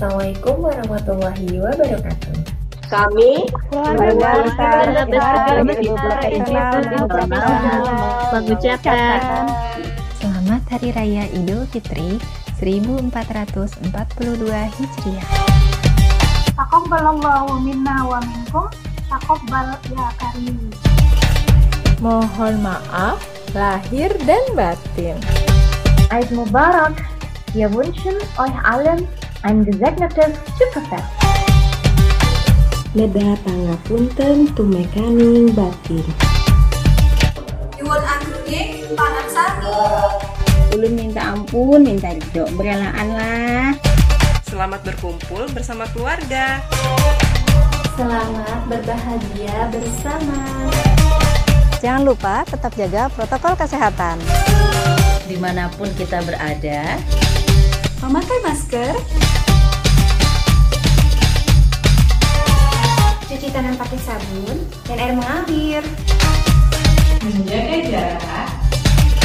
Assalamualaikum 0.00 0.64
warahmatullahi 0.64 1.60
wabarakatuh. 1.60 2.59
Kami 2.90 3.46
keluarga 3.70 5.06
besar 5.06 5.62
mengucapkan 8.34 9.46
Selamat 10.18 10.62
Hari 10.66 10.90
Raya 10.90 11.30
Idul 11.30 11.70
Fitri 11.70 12.18
1442 12.58 13.94
Hijriah. 14.50 15.26
Taqabbalallahu 16.58 17.62
minna 17.62 18.10
wa 18.10 18.18
minkum. 18.26 18.66
Taqabbal 19.06 19.78
ya 19.94 20.10
karim. 20.18 20.58
Mohon 22.02 22.74
maaf 22.74 23.22
lahir 23.54 24.10
dan 24.26 24.42
batin. 24.58 25.14
Eid 26.10 26.26
Mubarak. 26.34 26.98
Wir 27.54 27.70
wünschen 27.70 28.18
euch 28.34 28.56
allen 28.66 29.06
ein 29.46 29.62
gesegnetes 29.62 30.34
Tschüsselfest. 30.58 31.19
Leda 32.90 33.38
pangapunten 33.46 34.50
tumekaning 34.58 35.54
batin. 35.54 36.02
Nyuwun 37.78 38.02
panan 38.98 39.26
sami. 39.30 39.78
Ulun 40.74 40.98
minta 40.98 41.22
ampun, 41.38 41.86
minta 41.86 42.10
ridho, 42.10 42.50
berelaan 42.58 43.14
lah. 43.14 43.78
Selamat 44.42 44.82
berkumpul 44.82 45.46
bersama 45.54 45.86
keluarga. 45.94 46.58
Selamat 47.94 48.58
berbahagia 48.66 49.70
bersama. 49.70 50.66
Jangan 51.78 52.02
lupa 52.02 52.42
tetap 52.42 52.74
jaga 52.74 53.06
protokol 53.14 53.54
kesehatan. 53.54 54.18
Di 55.30 55.38
mana 55.38 55.70
pun 55.78 55.94
kita 55.94 56.26
berada, 56.26 56.98
memakai 58.02 58.38
masker, 58.42 58.98
cuci 63.30 63.46
tangan 63.54 63.78
pakai 63.78 64.00
sabun 64.02 64.58
dan 64.90 64.98
air 64.98 65.14
mengalir. 65.14 65.84
Menjaga 67.22 67.78
jarak, 67.86 68.50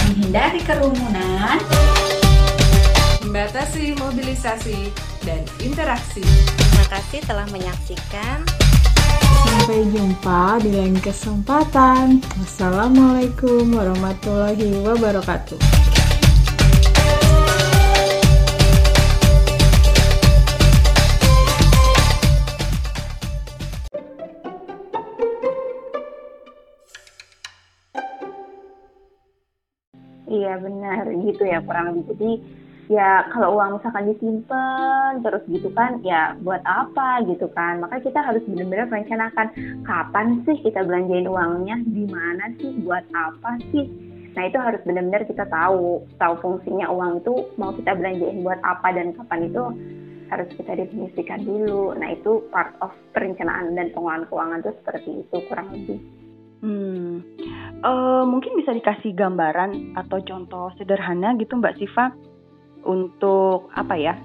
menghindari 0.05 0.62
kerumunan, 0.62 1.57
membatasi 3.25 3.97
mobilisasi 3.97 4.93
dan 5.25 5.41
interaksi. 5.57 6.21
Terima 6.21 6.85
kasih 6.93 7.19
telah 7.25 7.50
menyaksikan. 7.50 8.45
Sampai 9.41 9.89
jumpa 9.89 10.62
di 10.62 10.69
lain 10.69 11.01
kesempatan. 11.01 12.21
Wassalamualaikum 12.38 13.74
warahmatullahi 13.74 14.85
wabarakatuh. 14.85 15.57
Iya 30.45 30.61
benar. 30.61 31.03
Gitu 31.09 31.43
ya 31.43 31.59
kurang 31.65 31.85
lebih. 31.89 32.05
Jadi 32.13 32.31
ya 32.85 33.25
kalau 33.33 33.57
uang 33.57 33.81
misalkan 33.81 34.13
disimpan 34.13 35.17
terus 35.25 35.41
gitu 35.49 35.73
kan 35.73 35.97
ya 36.05 36.37
buat 36.45 36.61
apa 36.69 37.25
gitu 37.25 37.49
kan. 37.57 37.81
Makanya 37.81 38.03
kita 38.05 38.19
harus 38.21 38.43
benar-benar 38.45 38.87
merencanakan 38.93 39.47
kapan 39.89 40.45
sih 40.45 40.57
kita 40.61 40.85
belanjain 40.85 41.25
uangnya? 41.25 41.81
Di 41.81 42.05
mana 42.05 42.53
sih? 42.61 42.77
Buat 42.85 43.09
apa 43.17 43.57
sih? 43.73 43.89
Nah 44.37 44.43
itu 44.45 44.57
harus 44.61 44.81
benar-benar 44.85 45.25
kita 45.25 45.49
tahu. 45.49 46.05
Tahu 46.21 46.33
fungsinya 46.45 46.93
uang 46.93 47.25
itu 47.25 47.33
mau 47.57 47.73
kita 47.73 47.97
belanjain 47.97 48.45
buat 48.45 48.61
apa 48.61 48.93
dan 48.93 49.17
kapan 49.17 49.49
itu 49.49 49.63
harus 50.29 50.49
kita 50.53 50.77
definisikan 50.77 51.41
dulu. 51.41 51.97
Nah 51.97 52.13
itu 52.13 52.45
part 52.53 52.77
of 52.85 52.93
perencanaan 53.17 53.73
dan 53.73 53.89
pengelolaan 53.97 54.29
keuangan 54.29 54.61
itu 54.61 54.71
seperti 54.81 55.09
itu 55.25 55.37
kurang 55.49 55.73
lebih 55.73 55.97
Hmm, 56.65 57.22
uh, 57.86 58.25
mungkin 58.25 58.57
bisa 58.57 58.74
dikasih 58.74 59.13
gambaran 59.13 59.93
atau 59.93 60.17
contoh 60.25 60.74
sederhana 60.81 61.38
gitu 61.38 61.62
Mbak 61.62 61.77
Siva 61.77 62.10
untuk 62.81 63.69
apa 63.77 63.93
ya 63.93 64.17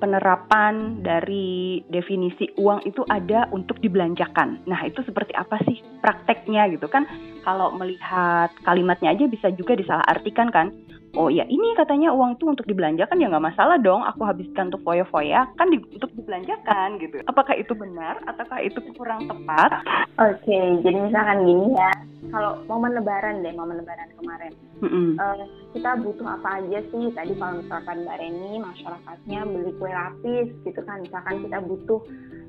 penerapan 0.00 1.04
dari 1.04 1.84
definisi 1.92 2.48
uang 2.56 2.88
itu 2.88 3.04
ada 3.06 3.46
untuk 3.52 3.78
dibelanjakan. 3.78 4.64
Nah, 4.66 4.80
itu 4.88 5.04
seperti 5.06 5.30
apa 5.36 5.60
sih 5.68 5.78
prakteknya 6.00 6.66
gitu 6.74 6.88
kan? 6.88 7.06
Kalau 7.46 7.70
melihat 7.76 8.50
kalimatnya 8.66 9.14
aja 9.14 9.28
bisa 9.28 9.52
juga 9.54 9.76
disalahartikan 9.76 10.50
kan? 10.50 10.74
Oh 11.12 11.28
ya 11.28 11.44
ini 11.44 11.76
katanya 11.76 12.08
uang 12.16 12.40
itu 12.40 12.48
untuk 12.48 12.64
dibelanjakan 12.64 13.20
ya 13.20 13.28
nggak 13.28 13.52
masalah 13.52 13.76
dong. 13.76 14.00
Aku 14.08 14.24
habiskan 14.24 14.72
untuk 14.72 14.80
foya-foya 14.80 15.44
kan 15.60 15.68
di, 15.68 15.76
untuk 15.92 16.08
dibelanjakan 16.16 16.96
gitu. 17.04 17.20
Apakah 17.28 17.52
itu 17.52 17.76
benar 17.76 18.16
ataukah 18.24 18.64
itu 18.64 18.80
kurang 18.96 19.28
tepat? 19.28 19.84
Oke, 20.16 20.40
okay, 20.40 20.66
jadi 20.80 20.98
misalkan 21.08 21.44
gini 21.44 21.76
ya. 21.76 21.92
Kalau 22.32 22.64
momen 22.64 22.96
Lebaran 22.96 23.44
deh, 23.44 23.52
momen 23.52 23.82
Lebaran 23.82 24.08
kemarin, 24.16 24.52
mm 24.80 24.88
-hmm. 24.88 25.08
uh, 25.20 25.44
kita 25.76 26.00
butuh 26.00 26.38
apa 26.38 26.64
aja 26.64 26.80
sih? 26.88 27.12
Tadi 27.12 27.32
kalau 27.36 27.60
misalkan 27.60 28.08
Mbak 28.08 28.16
Reni 28.22 28.52
masyarakatnya 28.62 29.40
beli 29.52 29.72
kue 29.76 29.90
lapis 29.92 30.48
gitu 30.64 30.80
kan, 30.86 31.04
misalkan 31.04 31.44
kita 31.44 31.58
butuh 31.60 32.00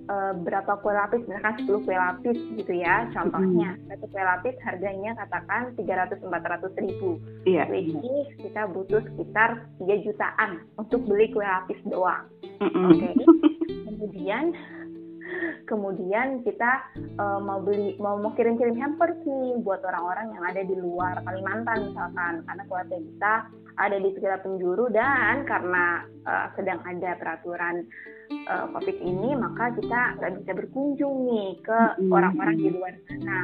uh, 0.10 0.33
berapa 0.41 0.79
kue 0.81 0.93
lapis 0.93 1.24
misalkan 1.27 1.55
10 1.63 1.86
kue 1.86 1.95
lapis 1.95 2.38
gitu 2.60 2.74
ya 2.74 3.07
contohnya 3.12 3.75
mm. 3.77 3.88
satu 3.91 4.05
kue 4.10 4.24
lapis 4.24 4.55
harganya 4.63 5.12
katakan 5.19 5.62
300-400 5.79 6.83
ribu 6.83 7.10
yeah. 7.48 7.67
which 7.69 7.93
is 7.93 8.27
kita 8.39 8.67
butuh 8.72 9.01
sekitar 9.13 9.63
3 9.79 10.05
jutaan 10.05 10.51
untuk 10.79 11.03
beli 11.07 11.31
kue 11.31 11.45
lapis 11.45 11.79
doang 11.88 12.25
mm 12.60 12.69
-hmm. 12.69 12.86
oke 12.89 12.98
okay? 12.98 13.13
kemudian 13.88 14.43
kemudian 15.69 16.41
kita 16.45 16.71
uh, 17.19 17.39
mau 17.39 17.59
beli 17.63 17.95
mau 17.97 18.19
mau 18.19 18.31
kirim-kirim 18.35 18.75
hampers 18.77 19.17
nih 19.25 19.59
buat 19.63 19.81
orang-orang 19.83 20.33
yang 20.35 20.43
ada 20.43 20.62
di 20.63 20.75
luar 20.77 21.19
Kalimantan 21.23 21.91
misalkan. 21.91 22.33
Karena 22.47 22.63
keluarga 22.67 22.97
kita 23.00 23.33
ada 23.73 23.97
di 23.97 24.09
segala 24.13 24.38
penjuru 24.41 24.85
dan 24.93 25.43
karena 25.50 26.05
uh, 26.29 26.47
sedang 26.53 26.79
ada 26.85 27.17
peraturan 27.17 27.88
uh, 28.47 28.65
COVID 28.69 28.97
ini 29.01 29.33
maka 29.33 29.73
kita 29.73 30.01
nggak 30.21 30.33
bisa 30.43 30.51
berkunjung 30.53 31.15
nih 31.25 31.50
ke 31.65 31.79
orang-orang 32.12 32.57
di 32.59 32.69
luar. 32.69 32.93
Sana 33.09 33.41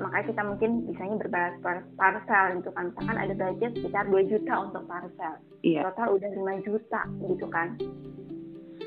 makanya 0.00 0.26
kita 0.32 0.42
mungkin 0.48 0.70
bisanya 0.88 1.16
berbalas 1.20 1.84
parcel 2.00 2.62
gitu 2.62 2.70
kan. 2.72 2.88
Misalkan 2.88 3.18
ada 3.20 3.34
budget 3.36 3.72
sekitar 3.76 4.08
2 4.08 4.32
juta 4.32 4.54
untuk 4.64 4.82
parcel. 4.88 5.34
Iya. 5.60 5.92
total 5.92 6.16
udah 6.16 6.30
5 6.32 6.64
juta 6.64 7.00
gitu 7.28 7.46
kan 7.52 7.76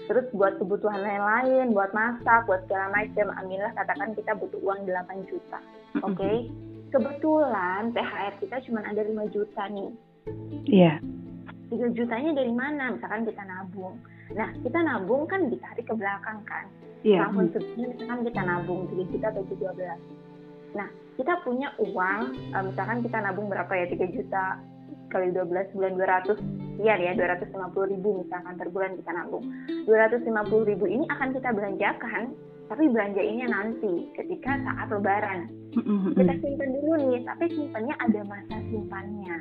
terus 0.09 0.25
buat 0.35 0.59
kebutuhan 0.59 0.99
lain-lain 0.99 1.71
buat 1.71 1.91
masak 1.95 2.45
buat 2.45 2.63
segala 2.67 2.91
macam 2.91 3.31
ambillah 3.39 3.71
katakan 3.75 4.11
kita 4.15 4.31
butuh 4.35 4.59
uang 4.61 4.83
8 4.85 5.29
juta 5.31 5.59
oke? 6.03 6.15
Okay? 6.17 6.37
kebetulan 6.93 7.89
THR 7.95 8.33
kita 8.37 8.55
cuma 8.69 8.85
ada 8.85 9.01
5 9.01 9.33
juta 9.33 9.65
nih. 9.65 9.91
Iya. 10.69 10.93
Yeah. 11.73 11.89
3 11.89 11.97
jutanya 11.97 12.37
dari 12.37 12.53
mana? 12.53 12.93
Misalkan 12.93 13.25
kita 13.25 13.41
nabung. 13.49 13.97
Nah 14.37 14.53
kita 14.61 14.77
nabung 14.85 15.25
kan 15.25 15.49
ditarik 15.49 15.89
ke 15.89 15.93
belakang 15.97 16.45
kan? 16.45 16.69
Yeah. 17.03 17.27
tahun 17.27 17.51
sebelumnya 17.51 17.87
misalkan 17.99 18.19
kita 18.23 18.41
nabung 18.47 18.81
3 18.87 19.11
juta 19.11 19.27
bagi 19.35 19.55
12 19.59 20.71
nah 20.73 20.89
kita 21.19 21.33
punya 21.43 21.69
uang 21.77 22.21
eh, 22.55 22.63
misalkan 22.63 22.97
kita 23.03 23.17
nabung 23.19 23.51
berapa 23.51 23.69
ya? 23.75 23.85
3 23.91 24.15
juta 24.15 24.45
kali 25.13 25.29
12 25.29 25.77
bulan 25.77 25.93
200 25.93 26.41
sekian 26.73 26.99
ya 27.05 27.13
250 27.13 27.93
ribu 27.93 28.09
misalkan 28.25 28.57
per 28.57 28.67
bulan 28.73 28.97
kita 28.97 29.11
nabung 29.13 29.45
250 29.85 30.69
ribu 30.73 30.85
ini 30.89 31.05
akan 31.05 31.29
kita 31.37 31.49
belanjakan 31.53 32.33
tapi 32.71 32.89
belanjainnya 32.89 33.47
nanti 33.51 34.07
ketika 34.15 34.55
saat 34.63 34.87
lebaran. 34.87 35.51
Kita 36.17 36.33
simpan 36.41 36.69
dulu 36.73 36.93
nih 37.05 37.21
tapi 37.27 37.45
simpannya 37.51 37.95
ada 38.01 38.21
masa 38.23 38.55
simpannya. 38.71 39.37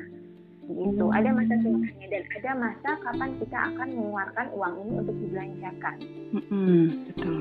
Gitu 0.63 1.05
ada 1.11 1.29
masa 1.33 1.55
simpannya 1.59 2.05
dan 2.13 2.23
ada 2.39 2.51
masa 2.55 2.89
kapan 3.03 3.31
kita 3.41 3.57
akan 3.73 3.87
mengeluarkan 3.89 4.47
uang 4.55 4.73
ini 4.85 4.93
untuk 5.01 5.15
dibelanjakan. 5.17 5.95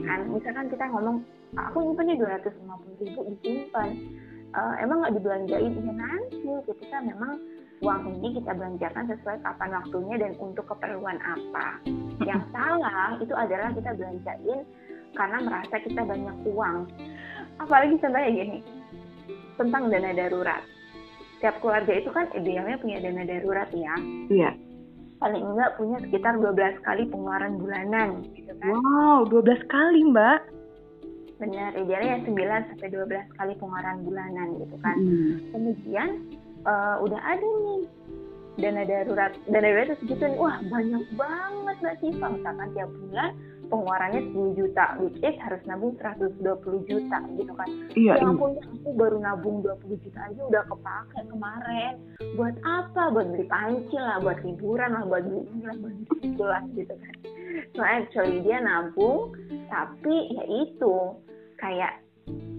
Kan 0.07 0.21
misalkan 0.31 0.67
kita 0.71 0.85
ngomong 0.91 1.17
aku 1.61 1.77
nyimpannya 1.83 2.15
250 2.25 3.03
ribu 3.05 3.21
disimpan 3.37 3.89
uh, 4.55 4.75
emang 4.81 5.03
nggak 5.03 5.15
dibelanjain? 5.19 5.73
Ya 5.77 5.93
nanti 5.93 6.51
ketika 6.73 6.99
memang 7.03 7.37
uang 7.83 8.03
ini 8.23 8.39
kita 8.39 8.55
belanjakan 8.55 9.05
sesuai 9.11 9.43
kapan 9.43 9.71
waktunya 9.75 10.15
dan 10.23 10.33
untuk 10.39 10.65
keperluan 10.71 11.19
apa. 11.19 11.83
Yang 12.23 12.43
salah 12.55 13.19
itu 13.19 13.35
adalah 13.35 13.75
kita 13.75 13.91
belanjain 13.99 14.61
karena 15.19 15.39
merasa 15.43 15.77
kita 15.83 16.03
banyak 16.07 16.37
uang. 16.47 16.87
Apalagi 17.59 17.99
contohnya 17.99 18.31
gini, 18.31 18.59
tentang 19.59 19.91
dana 19.91 20.11
darurat. 20.15 20.63
Tiap 21.43 21.59
keluarga 21.59 21.93
itu 21.99 22.11
kan 22.15 22.31
idealnya 22.39 22.79
punya 22.79 23.03
dana 23.03 23.23
darurat 23.27 23.69
ya. 23.75 23.95
Iya. 24.31 24.51
Paling 25.19 25.43
enggak 25.43 25.75
punya 25.79 25.99
sekitar 26.07 26.39
12 26.39 26.87
kali 26.87 27.03
pengeluaran 27.11 27.59
bulanan 27.59 28.09
gitu 28.35 28.55
kan. 28.63 28.75
Wow, 28.79 29.27
12 29.27 29.59
kali 29.67 30.01
mbak. 30.07 30.41
Benar, 31.43 31.75
idealnya 31.75 32.23
9 32.23 32.71
sampai 32.71 32.89
12 32.95 33.39
kali 33.39 33.53
pengeluaran 33.59 33.99
bulanan 34.07 34.49
gitu 34.63 34.77
kan. 34.79 34.95
Hmm. 34.95 35.35
Kemudian 35.51 36.11
uh, 36.67 36.97
udah 37.03 37.21
ada 37.21 37.49
nih 37.67 37.83
dana 38.61 38.83
darurat 38.85 39.33
dana 39.49 39.65
darurat 39.65 39.87
itu 39.89 39.97
segitu 40.05 40.25
nih. 40.29 40.39
Wah 40.39 40.57
banyak 40.69 41.05
banget 41.17 41.77
mbak 41.81 41.97
Siva. 42.05 42.27
Misalkan 42.29 42.69
tiap 42.77 42.91
bulan 42.93 43.31
pengeluarannya 43.73 44.21
10 44.37 44.59
juta 44.61 44.85
which 45.01 45.17
is 45.25 45.37
harus 45.41 45.63
nabung 45.65 45.97
120 45.97 46.45
juta 46.85 47.19
gitu 47.41 47.53
kan. 47.57 47.69
Iya, 47.97 48.21
ya 48.21 48.29
ampun 48.29 48.61
aku 48.61 48.91
baru 48.93 49.17
nabung 49.17 49.65
20 49.65 50.05
juta 50.05 50.21
aja 50.29 50.41
udah 50.45 50.63
kepake 50.69 51.21
kemarin. 51.33 51.93
Buat 52.37 52.57
apa? 52.61 53.03
Buat 53.17 53.27
beli 53.33 53.47
panci 53.49 53.97
lah 53.97 54.21
buat 54.21 54.39
liburan 54.45 54.93
lah 54.93 55.05
buat 55.09 55.23
beli 55.25 55.41
ini 55.49 55.63
lah 55.65 55.77
buat 55.81 55.95
beli 55.97 56.29
gelas 56.37 56.65
gitu 56.77 56.95
kan. 56.95 57.15
So 57.73 57.81
actually 57.81 58.45
dia 58.45 58.61
nabung 58.61 59.33
tapi 59.73 60.17
ya 60.37 60.45
itu 60.45 60.97
kayak 61.57 62.05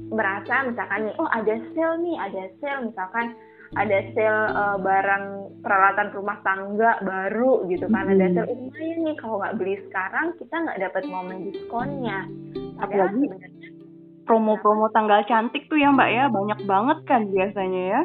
merasa 0.10 0.70
misalkan 0.70 1.10
nih 1.10 1.16
oh 1.22 1.30
ada 1.30 1.56
sale 1.74 1.98
nih 2.02 2.16
ada 2.18 2.42
sale 2.62 2.90
misalkan 2.90 3.28
ada 3.74 3.98
sale 4.14 4.44
uh, 4.54 4.78
barang 4.78 5.26
peralatan 5.64 6.08
rumah 6.14 6.38
tangga 6.46 7.00
baru 7.02 7.66
gitu 7.72 7.86
kan 7.90 8.06
hmm. 8.08 8.14
ada 8.18 8.26
sale 8.36 8.48
oh, 8.50 8.58
lumayan 8.58 8.98
nih 9.06 9.16
kalau 9.18 9.36
nggak 9.42 9.56
beli 9.58 9.76
sekarang 9.90 10.28
kita 10.38 10.56
nggak 10.56 10.80
dapat 10.90 11.04
momen 11.10 11.38
diskonnya 11.50 12.20
apalagi 12.78 13.24
promo-promo 14.24 14.88
tanggal 14.96 15.20
cantik 15.28 15.68
tuh 15.68 15.80
ya 15.80 15.92
mbak 15.92 16.10
ya 16.10 16.26
banyak 16.32 16.60
banget 16.64 17.00
kan 17.08 17.22
biasanya 17.28 17.84
ya 17.84 18.02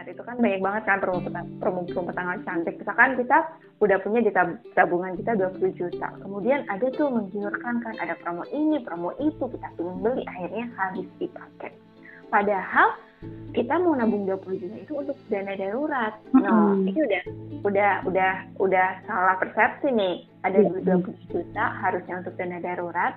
Nah, 0.00 0.08
itu 0.08 0.24
kan 0.24 0.40
banyak 0.40 0.64
banget 0.64 0.82
kan 0.88 0.96
promo 0.96 1.20
promo 1.60 1.84
promo 1.84 2.08
tanggal 2.16 2.40
cantik. 2.48 2.80
Misalkan 2.80 3.20
kita 3.20 3.52
udah 3.84 4.00
punya 4.00 4.24
di 4.24 4.32
tabungan 4.72 5.12
kita 5.12 5.36
20 5.36 5.76
juta. 5.76 6.08
Kemudian 6.24 6.64
ada 6.72 6.88
tuh 6.96 7.12
menggiurkan 7.12 7.84
kan 7.84 8.00
ada 8.00 8.16
promo 8.16 8.40
ini, 8.48 8.80
promo 8.80 9.12
itu, 9.20 9.44
kita 9.44 9.68
ingin 9.76 10.00
beli 10.00 10.24
akhirnya 10.24 10.72
habis 10.72 11.04
dipakai. 11.20 11.76
Padahal 12.32 12.96
kita 13.52 13.74
mau 13.82 13.92
nabung 13.92 14.24
20 14.24 14.62
juta 14.62 14.76
itu 14.80 14.92
untuk 14.96 15.16
dana 15.28 15.52
darurat. 15.52 16.14
No, 16.32 16.72
hmm. 16.72 16.88
itu 16.88 17.04
udah 17.04 17.22
udah 17.66 17.92
udah 18.08 18.32
udah 18.56 18.88
salah 19.04 19.36
persepsi 19.36 19.92
nih. 19.92 20.24
Ada 20.46 20.64
yeah. 20.64 21.04
20 21.04 21.32
juta 21.32 21.64
harusnya 21.84 22.24
untuk 22.24 22.34
dana 22.40 22.58
darurat 22.62 23.12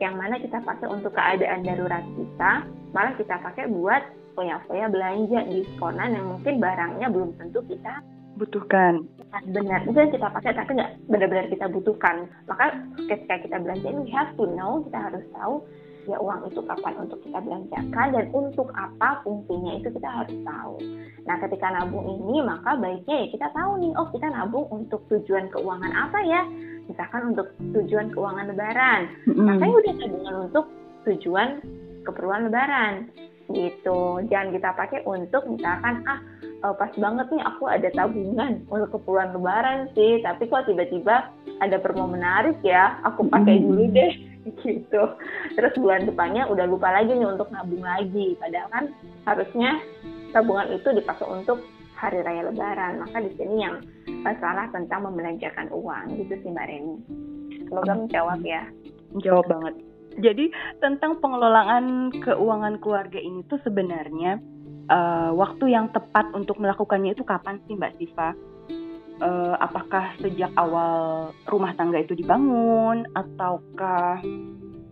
yang 0.00 0.16
mana 0.16 0.40
kita 0.40 0.64
pakai 0.64 0.88
untuk 0.88 1.12
keadaan 1.12 1.60
darurat 1.60 2.00
kita, 2.16 2.52
malah 2.96 3.12
kita 3.20 3.36
pakai 3.36 3.68
buat 3.68 4.00
foya-foya 4.32 4.88
belanja 4.88 5.44
diskonan 5.52 6.16
yang 6.16 6.26
mungkin 6.36 6.56
barangnya 6.56 7.12
belum 7.12 7.36
tentu 7.36 7.60
kita 7.68 8.00
butuhkan. 8.40 9.04
Benar, 9.52 9.84
itu 9.84 9.98
yang 10.00 10.12
kita 10.16 10.28
pakai 10.32 10.56
tapi 10.56 10.70
nggak 10.80 10.92
benar-benar 11.12 11.46
kita 11.52 11.66
butuhkan. 11.68 12.24
Maka 12.48 12.80
ketika 12.96 13.44
kita 13.44 13.56
belanja 13.60 13.86
ini 13.92 14.00
we 14.08 14.12
have 14.16 14.32
to 14.40 14.48
know, 14.56 14.80
kita 14.88 14.98
harus 14.98 15.24
tahu 15.36 15.60
ya 16.10 16.18
uang 16.18 16.50
itu 16.50 16.60
kapan 16.66 16.94
untuk 17.06 17.22
kita 17.22 17.38
belanjakan 17.38 18.06
dan 18.10 18.24
untuk 18.34 18.68
apa 18.74 19.22
fungsinya 19.22 19.78
itu 19.78 19.88
kita 19.94 20.08
harus 20.10 20.36
tahu. 20.42 20.74
Nah 21.24 21.36
ketika 21.38 21.66
nabung 21.70 22.06
ini 22.10 22.42
maka 22.42 22.74
baiknya 22.74 23.16
ya 23.22 23.26
kita 23.30 23.46
tahu 23.54 23.78
nih 23.78 23.92
oh 23.94 24.08
kita 24.10 24.26
nabung 24.26 24.66
untuk 24.74 25.06
tujuan 25.06 25.46
keuangan 25.54 25.92
apa 25.94 26.18
ya 26.26 26.42
misalkan 26.90 27.22
untuk 27.30 27.46
tujuan 27.70 28.10
keuangan 28.10 28.50
lebaran. 28.50 29.00
Mm-hmm. 29.30 29.46
Makanya 29.46 29.74
udah 29.78 29.94
tabungan 30.02 30.34
untuk 30.50 30.64
tujuan 31.06 31.48
keperluan 32.02 32.42
lebaran 32.50 32.94
gitu. 33.54 34.00
Jangan 34.26 34.48
kita 34.50 34.70
pakai 34.74 35.00
untuk 35.06 35.46
misalkan 35.46 36.02
ah 36.10 36.18
oh, 36.64 36.74
pas 36.76 36.92
banget 36.98 37.26
nih 37.32 37.42
aku 37.46 37.64
ada 37.70 37.88
tabungan 37.94 38.66
untuk 38.68 38.98
keperluan 38.98 39.32
lebaran 39.32 39.88
sih 39.96 40.20
tapi 40.20 40.46
kok 40.48 40.68
tiba-tiba 40.68 41.32
ada 41.60 41.76
promo 41.80 42.10
menarik 42.10 42.56
ya 42.60 43.00
aku 43.04 43.26
pakai 43.28 43.60
dulu 43.60 43.88
deh 43.92 44.29
gitu. 44.64 45.02
Terus 45.54 45.74
bulan 45.76 46.08
depannya 46.08 46.48
udah 46.48 46.66
lupa 46.68 46.90
lagi 46.90 47.12
nih 47.12 47.28
untuk 47.28 47.48
nabung 47.52 47.84
lagi. 47.84 48.36
Padahal 48.40 48.68
kan 48.72 48.84
harusnya 49.28 49.80
tabungan 50.32 50.68
itu 50.72 50.88
dipakai 50.96 51.26
untuk 51.28 51.58
hari 51.96 52.24
raya 52.24 52.48
lebaran. 52.48 53.04
Maka 53.04 53.20
di 53.24 53.32
sini 53.36 53.56
yang 53.60 53.84
masalah 54.24 54.68
tentang 54.72 55.04
membelanjakan 55.04 55.68
uang 55.72 56.16
gitu 56.16 56.34
sih 56.40 56.50
mbak 56.50 56.66
Reni. 56.68 56.96
Semoga 57.68 57.92
menjawab 57.94 58.40
ya. 58.42 58.62
menjawab 59.10 59.46
banget. 59.50 59.74
Jadi 60.18 60.50
tentang 60.82 61.22
pengelolaan 61.22 62.10
keuangan 62.18 62.82
keluarga 62.82 63.18
ini 63.18 63.46
tuh 63.46 63.62
sebenarnya 63.62 64.42
uh, 64.90 65.30
waktu 65.32 65.70
yang 65.70 65.88
tepat 65.94 66.26
untuk 66.34 66.58
melakukannya 66.58 67.14
itu 67.14 67.22
kapan 67.22 67.62
sih 67.64 67.78
Mbak 67.78 67.94
Siva? 67.96 68.34
Uh, 69.20 69.52
apakah 69.60 70.16
sejak 70.24 70.48
awal 70.56 71.28
rumah 71.44 71.76
tangga 71.76 72.00
itu 72.00 72.16
dibangun 72.16 73.04
ataukah 73.12 74.16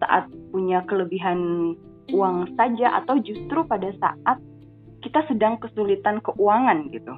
saat 0.04 0.28
punya 0.52 0.84
kelebihan 0.84 1.72
uang 2.12 2.52
saja 2.52 3.00
atau 3.00 3.16
justru 3.24 3.64
pada 3.64 3.88
saat 3.96 4.38
kita 5.00 5.24
sedang 5.32 5.56
kesulitan 5.56 6.20
keuangan 6.20 6.92
gitu? 6.92 7.16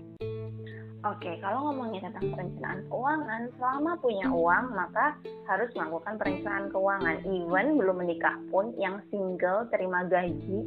Oke, 1.00 1.40
kalau 1.40 1.72
ngomongin 1.72 2.04
tentang 2.04 2.30
perencanaan 2.30 2.84
keuangan, 2.92 3.42
selama 3.56 3.96
punya 3.98 4.28
uang 4.28 4.64
maka 4.76 5.16
harus 5.48 5.72
melakukan 5.72 6.14
perencanaan 6.20 6.68
keuangan. 6.70 7.16
Even 7.24 7.66
belum 7.80 7.96
menikah 8.04 8.36
pun, 8.52 8.76
yang 8.76 9.00
single 9.10 9.66
terima 9.72 10.04
gaji 10.06 10.62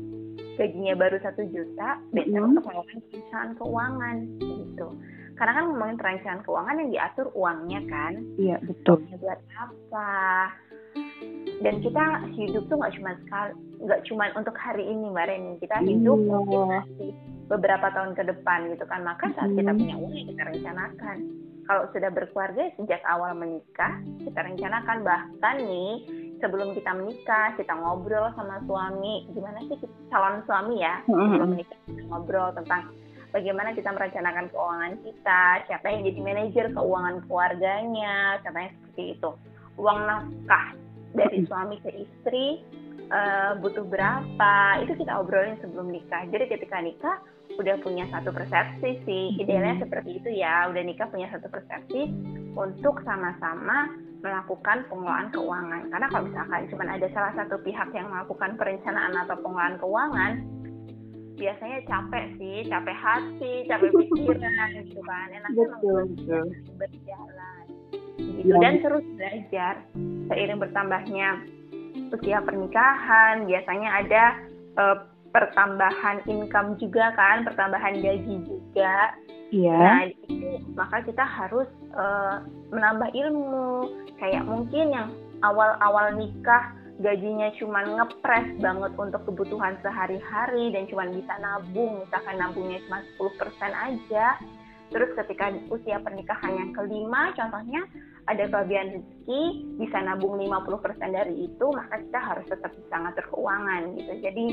gajinya 0.58 0.94
baru 0.94 1.18
satu 1.22 1.42
juta 1.50 1.98
biasanya 2.14 2.42
hmm. 2.42 2.50
untuk 2.54 2.64
melakukan 2.70 3.00
perencanaan 3.10 3.52
keuangan 3.58 4.16
gitu 4.38 4.88
karena 5.34 5.52
kan 5.58 5.64
ngomongin 5.70 5.98
perencanaan 5.98 6.42
keuangan 6.46 6.80
yang 6.80 6.90
diatur 6.94 7.28
uangnya 7.34 7.82
kan. 7.90 8.14
Iya 8.38 8.58
betul. 8.62 9.02
Buat 9.18 9.42
apa? 9.58 10.14
Dan 11.64 11.76
kita 11.82 12.04
hidup 12.38 12.64
tuh 12.70 12.78
nggak 12.78 12.94
cuma 13.00 13.12
sekali 13.26 13.54
nggak 13.84 14.02
cuma 14.08 14.24
untuk 14.38 14.56
hari 14.56 14.84
ini 14.86 15.06
mbak 15.10 15.26
Reni. 15.30 15.54
Kita 15.58 15.82
hidup 15.82 16.20
iya. 16.22 16.30
mungkin 16.30 16.68
beberapa 17.50 17.88
tahun 17.92 18.14
ke 18.14 18.24
depan 18.30 18.70
gitu 18.78 18.86
kan. 18.86 19.02
Maka 19.02 19.34
saat 19.34 19.52
kita 19.58 19.72
hmm. 19.74 19.80
punya 19.82 19.96
uang 19.98 20.14
kita 20.14 20.44
rencanakan. 20.46 21.18
Kalau 21.64 21.84
sudah 21.96 22.12
berkeluarga 22.12 22.64
sejak 22.76 23.02
awal 23.08 23.34
menikah 23.34 23.94
kita 24.22 24.40
rencanakan. 24.44 24.98
Bahkan 25.02 25.56
nih 25.66 25.92
sebelum 26.44 26.76
kita 26.78 26.92
menikah 26.94 27.56
kita 27.58 27.74
ngobrol 27.74 28.30
sama 28.38 28.62
suami. 28.70 29.26
Gimana 29.34 29.66
sih 29.66 29.82
calon 30.14 30.46
suami 30.46 30.84
ya? 30.84 31.02
Sebelum 31.10 31.58
menikah 31.58 31.80
kita 31.90 32.04
ngobrol 32.12 32.54
tentang 32.54 32.92
bagaimana 33.34 33.74
kita 33.74 33.90
merencanakan 33.90 34.48
keuangan 34.54 34.94
kita 35.02 35.44
siapa 35.66 35.86
yang 35.90 36.02
jadi 36.06 36.20
manajer 36.22 36.66
keuangan 36.72 37.26
keluarganya 37.26 38.40
contohnya 38.46 38.72
seperti 38.78 39.04
itu. 39.18 39.30
Uang 39.82 40.00
nafkah 40.06 40.68
dari 41.18 41.42
suami 41.50 41.82
ke 41.82 41.90
istri 42.06 42.62
uh, 43.10 43.58
butuh 43.58 43.84
berapa 43.90 44.54
itu 44.86 44.94
kita 45.02 45.18
obrolin 45.18 45.58
sebelum 45.60 45.90
nikah. 45.90 46.30
Jadi 46.30 46.46
ketika 46.46 46.78
nikah 46.78 47.18
udah 47.58 47.76
punya 47.82 48.06
satu 48.14 48.30
persepsi 48.30 49.02
sih. 49.04 49.26
Idealnya 49.42 49.82
seperti 49.82 50.22
itu 50.22 50.30
ya. 50.30 50.70
Udah 50.70 50.86
nikah 50.86 51.10
punya 51.10 51.28
satu 51.34 51.50
persepsi 51.50 52.10
untuk 52.54 53.02
sama-sama 53.02 53.90
melakukan 54.24 54.88
pengelolaan 54.88 55.30
keuangan. 55.36 55.82
Karena 55.92 56.08
kalau 56.08 56.24
misalkan 56.30 56.70
cuma 56.72 56.84
ada 56.88 57.08
salah 57.12 57.34
satu 57.36 57.60
pihak 57.66 57.90
yang 57.92 58.08
melakukan 58.08 58.56
perencanaan 58.56 59.14
atau 59.28 59.36
pengelolaan 59.42 59.78
keuangan, 59.82 60.34
biasanya 61.38 61.80
capek 61.90 62.26
sih, 62.38 62.58
capek 62.70 62.98
hati, 62.98 63.54
capek 63.70 63.90
pikiran 63.92 64.70
gitu 64.86 65.02
kan. 65.04 65.28
Enaknya 65.34 65.66
betul, 65.74 66.04
berjalan 66.78 67.66
gitu 68.18 68.54
ya. 68.54 68.58
dan 68.62 68.74
terus 68.86 69.06
belajar 69.18 69.74
seiring 70.30 70.60
bertambahnya 70.62 71.30
usia 72.14 72.40
pernikahan 72.46 73.50
biasanya 73.50 73.90
ada 74.06 74.24
uh, 74.78 74.98
pertambahan 75.34 76.22
income 76.30 76.78
juga 76.78 77.10
kan, 77.18 77.42
pertambahan 77.42 77.98
gaji 78.06 78.46
juga. 78.46 79.18
Iya. 79.50 79.82
Nah, 79.82 80.06
itu 80.10 80.62
maka 80.78 81.02
kita 81.06 81.26
harus 81.26 81.70
uh, 81.98 82.46
menambah 82.70 83.10
ilmu. 83.14 83.90
Kayak 84.22 84.46
mungkin 84.46 84.94
yang 84.94 85.10
awal-awal 85.42 86.14
nikah 86.18 86.74
gajinya 87.02 87.50
cuma 87.58 87.82
ngepres 87.82 88.54
banget 88.62 88.94
untuk 88.94 89.22
kebutuhan 89.26 89.74
sehari-hari 89.82 90.70
dan 90.70 90.86
cuma 90.86 91.10
bisa 91.10 91.34
nabung, 91.42 92.06
misalkan 92.06 92.38
nabungnya 92.38 92.80
cuma 92.86 93.00
10% 93.18 93.74
aja. 93.74 94.38
Terus 94.94 95.10
ketika 95.18 95.50
usia 95.74 95.98
pernikahan 96.06 96.54
yang 96.54 96.72
kelima, 96.78 97.34
contohnya 97.34 97.82
ada 98.30 98.46
kelebihan 98.46 99.02
rezeki, 99.02 99.42
bisa 99.82 99.98
nabung 100.06 100.38
50% 100.38 101.02
dari 101.02 101.50
itu, 101.50 101.66
maka 101.74 101.98
kita 101.98 102.20
harus 102.22 102.46
tetap 102.46 102.72
bisa 102.78 102.96
ngatur 103.02 103.26
keuangan 103.34 103.82
gitu. 103.98 104.14
Jadi 104.22 104.46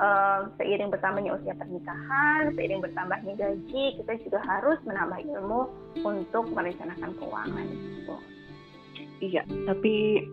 uh, 0.00 0.48
seiring 0.56 0.88
bertambahnya 0.88 1.36
usia 1.36 1.52
pernikahan, 1.52 2.56
seiring 2.56 2.80
bertambahnya 2.80 3.32
gaji, 3.36 3.84
kita 4.00 4.12
juga 4.24 4.40
harus 4.40 4.80
menambah 4.88 5.20
ilmu 5.20 5.60
untuk 6.00 6.48
merencanakan 6.48 7.12
keuangan 7.20 7.66
gitu. 7.68 8.16
Iya, 9.22 9.46
tapi 9.68 10.24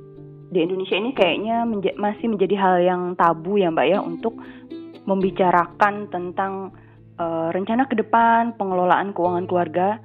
di 0.51 0.59
Indonesia 0.59 0.99
ini 0.99 1.15
kayaknya 1.15 1.63
menja 1.63 1.95
masih 1.95 2.27
menjadi 2.27 2.55
hal 2.59 2.75
yang 2.83 3.01
tabu 3.15 3.55
ya 3.55 3.71
Mbak 3.71 3.87
ya 3.87 3.99
untuk 4.03 4.35
membicarakan 5.07 6.11
tentang 6.11 6.75
uh, 7.15 7.49
rencana 7.55 7.87
ke 7.87 7.95
depan 7.95 8.59
pengelolaan 8.59 9.15
keuangan 9.15 9.47
keluarga 9.47 9.97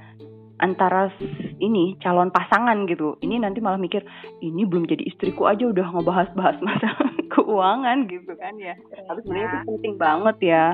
antara 0.63 1.13
ini 1.61 1.99
calon 2.01 2.31
pasangan 2.33 2.87
gitu. 2.89 3.19
Ini 3.21 3.43
nanti 3.43 3.59
malah 3.59 3.77
mikir 3.77 4.07
ini 4.41 4.65
belum 4.65 4.87
jadi 4.87 5.05
istriku 5.05 5.51
aja 5.51 5.67
udah 5.67 5.87
ngebahas-bahas 5.99 6.63
masalah 6.69 7.11
keuangan 7.27 8.07
gitu 8.07 8.33
kan 8.39 8.55
ya. 8.57 8.79
Tapi 8.79 9.21
sebenarnya 9.27 9.51
itu 9.51 9.59
penting 9.67 9.95
banget 9.99 10.37
ya. 10.41 10.67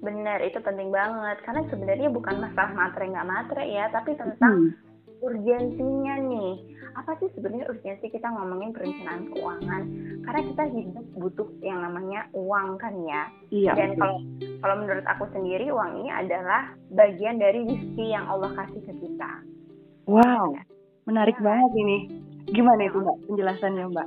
Bener, 0.00 0.40
itu 0.40 0.56
penting 0.64 0.88
banget 0.88 1.44
karena 1.44 1.60
sebenarnya 1.68 2.08
bukan 2.08 2.40
masalah 2.40 2.72
matre 2.72 3.04
nggak 3.04 3.28
matre 3.28 3.68
ya, 3.68 3.92
tapi 3.92 4.16
tentang 4.16 4.72
hmm 4.72 4.89
urgensinya 5.20 6.14
nih. 6.26 6.52
Apa 6.98 7.14
sih 7.22 7.30
sebenarnya 7.36 7.70
urgensi 7.70 8.10
kita 8.10 8.26
ngomongin 8.26 8.74
perencanaan 8.74 9.30
keuangan? 9.30 9.82
Karena 10.26 10.40
kita 10.52 10.64
hidup 10.74 11.06
butuh 11.16 11.48
yang 11.62 11.80
namanya 11.84 12.26
uang 12.34 12.76
kan 12.82 12.94
ya. 13.06 13.22
Iya, 13.54 13.72
dan 13.78 13.94
kalau 14.00 14.18
kalau 14.60 14.74
menurut 14.82 15.06
aku 15.06 15.24
sendiri 15.30 15.70
uang 15.70 16.02
ini 16.02 16.10
adalah 16.10 16.74
bagian 16.90 17.38
dari 17.38 17.62
rezeki 17.64 18.06
yang 18.16 18.26
Allah 18.26 18.50
kasih 18.58 18.82
ke 18.82 18.92
kita. 18.96 19.30
Wow 20.10 20.58
menarik 21.10 21.36
ya. 21.38 21.44
banget 21.44 21.72
ini. 21.74 21.98
Gimana 22.50 22.82
itu 22.86 22.98
mbak 22.98 23.16
penjelasannya 23.30 23.84
mbak 23.90 24.06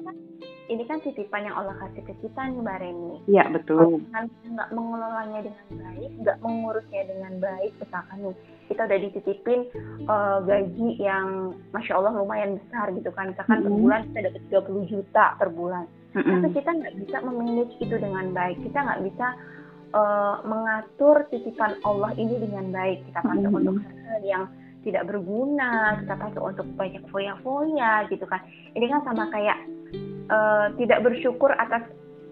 ini 0.71 0.83
kan 0.87 1.03
titipan 1.03 1.43
yang 1.43 1.55
Allah 1.59 1.75
kasih 1.75 2.03
ke 2.07 2.13
kita 2.23 2.39
nih 2.47 2.59
Mbak 2.63 2.77
Reni. 2.79 3.13
Iya 3.27 3.51
betul. 3.51 3.77
Kalau 3.77 3.99
kita 3.99 4.19
nggak 4.47 4.69
mengelolanya 4.71 5.39
dengan 5.43 5.67
baik, 5.75 6.11
nggak 6.23 6.37
mengurusnya 6.39 7.01
dengan 7.03 7.33
baik, 7.43 7.71
misalkan 7.83 8.17
nih 8.23 8.35
kita 8.71 8.81
udah 8.87 8.99
dititipin 9.03 9.59
uh, 10.07 10.37
gaji 10.47 10.89
yang 11.03 11.27
masya 11.75 11.93
Allah 11.99 12.13
lumayan 12.15 12.55
besar 12.63 12.95
gitu 12.95 13.11
kan, 13.11 13.35
misalkan 13.35 13.59
mm 13.59 13.63
-hmm. 13.67 13.75
per 13.75 13.81
bulan 13.83 14.01
kita 14.07 14.19
dapat 14.31 14.41
30 14.87 14.91
juta 14.91 15.25
per 15.35 15.49
bulan, 15.51 15.83
mm 15.83 16.15
-hmm. 16.15 16.31
tapi 16.31 16.47
kita 16.55 16.71
nggak 16.71 16.95
bisa 17.03 17.17
memanage 17.27 17.75
itu 17.83 17.95
dengan 17.99 18.25
baik, 18.31 18.57
kita 18.63 18.79
nggak 18.79 19.01
bisa 19.03 19.27
uh, 19.91 20.35
mengatur 20.47 21.15
titipan 21.27 21.75
Allah 21.83 22.11
ini 22.15 22.35
dengan 22.39 22.71
baik, 22.71 23.03
kita 23.11 23.19
pakai 23.19 23.43
mm 23.43 23.51
-hmm. 23.51 23.59
untuk 23.59 23.75
hal 23.83 24.21
yang 24.23 24.43
tidak 24.83 25.03
berguna, 25.07 25.99
kita 26.03 26.13
pakai 26.19 26.41
untuk 26.43 26.67
banyak 26.75 27.03
foya-foya 27.07 28.07
gitu 28.11 28.27
kan. 28.27 28.43
Ini 28.75 28.85
kan 28.91 28.99
sama 29.07 29.31
kayak 29.31 29.55
uh, 30.29 30.71
tidak 30.79 31.03
bersyukur 31.03 31.51
atas 31.55 31.83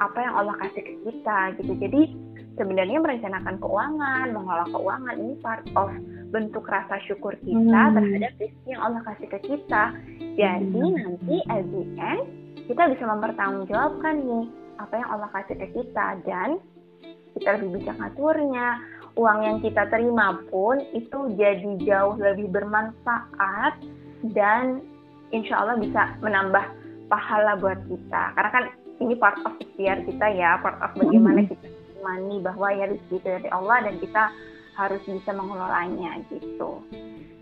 apa 0.01 0.17
yang 0.17 0.33
Allah 0.33 0.55
kasih 0.65 0.81
ke 0.81 0.93
kita 1.05 1.39
gitu. 1.61 1.73
Jadi 1.77 2.01
sebenarnya 2.57 2.97
merencanakan 2.99 3.55
keuangan, 3.61 4.25
mengelola 4.33 4.67
keuangan 4.73 5.15
ini 5.15 5.33
part 5.39 5.63
of 5.77 5.89
bentuk 6.31 6.65
rasa 6.65 6.97
syukur 7.05 7.35
kita 7.43 7.81
hmm. 7.91 7.93
terhadap 7.95 8.31
rezeki 8.39 8.67
yang 8.71 8.81
Allah 8.81 9.01
kasih 9.05 9.27
ke 9.29 9.39
kita. 9.45 9.83
Jadi 10.35 10.83
hmm. 10.83 10.95
nanti 10.97 11.37
at 11.51 11.63
the 11.69 11.83
end 11.99 12.23
kita 12.65 12.83
bisa 12.91 13.03
mempertanggungjawabkan 13.03 14.15
nih 14.23 14.45
apa 14.79 14.93
yang 14.97 15.09
Allah 15.11 15.29
kasih 15.35 15.55
ke 15.59 15.67
kita 15.75 16.07
dan 16.25 16.49
kita 17.37 17.49
lebih 17.59 17.79
bijak 17.79 17.95
ngaturnya. 17.99 18.69
Uang 19.19 19.43
yang 19.43 19.57
kita 19.59 19.91
terima 19.91 20.39
pun 20.47 20.79
itu 20.95 21.35
jadi 21.35 21.71
jauh 21.83 22.15
lebih 22.15 22.47
bermanfaat 22.47 23.75
dan 24.31 24.79
insya 25.35 25.59
Allah 25.59 25.75
bisa 25.83 26.15
menambah 26.23 26.63
pahala 27.11 27.59
buat 27.59 27.79
kita 27.91 28.23
karena 28.39 28.49
kan 28.55 28.63
ini 29.03 29.13
part 29.19 29.35
of 29.43 29.59
ikhtiar 29.59 29.99
kita 30.07 30.27
ya 30.31 30.55
part 30.63 30.79
of 30.79 30.95
bagaimana 30.95 31.43
mm-hmm. 31.43 31.59
kita 31.59 31.67
imani 31.99 32.35
bahwa 32.39 32.67
ya 32.71 32.85
rezeki 32.87 33.15
itu 33.19 33.27
dari 33.27 33.49
Allah 33.51 33.77
dan 33.83 33.95
kita 33.99 34.23
harus 34.79 35.03
bisa 35.03 35.31
mengelolanya 35.35 36.23
gitu 36.31 36.79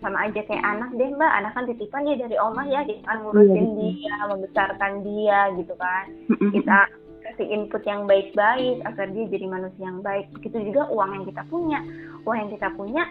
sama 0.02 0.26
aja 0.26 0.40
kayak 0.42 0.64
anak 0.64 0.90
deh 0.98 1.08
mbak 1.14 1.32
anak 1.38 1.52
kan 1.54 1.64
titipan 1.70 2.02
dia 2.08 2.16
dari 2.18 2.36
Allah 2.36 2.64
ya 2.66 2.80
kita 2.82 3.04
kan 3.06 3.22
ngurusin 3.22 3.66
yeah. 3.78 3.78
dia 3.78 4.14
membesarkan 4.26 4.92
dia 5.06 5.38
gitu 5.54 5.74
kan 5.78 6.04
kita 6.50 6.78
kasih 7.20 7.46
kasih 7.46 7.46
input 7.56 7.82
yang 7.86 8.08
baik-baik 8.10 8.82
agar 8.84 9.06
dia 9.12 9.24
jadi 9.30 9.46
manusia 9.46 9.84
yang 9.86 10.00
baik. 10.02 10.28
Begitu 10.34 10.72
juga 10.72 10.88
uang 10.90 11.10
yang 11.14 11.24
kita 11.28 11.42
punya. 11.46 11.78
Uang 12.26 12.36
yang 12.36 12.50
kita 12.50 12.68
punya, 12.74 13.04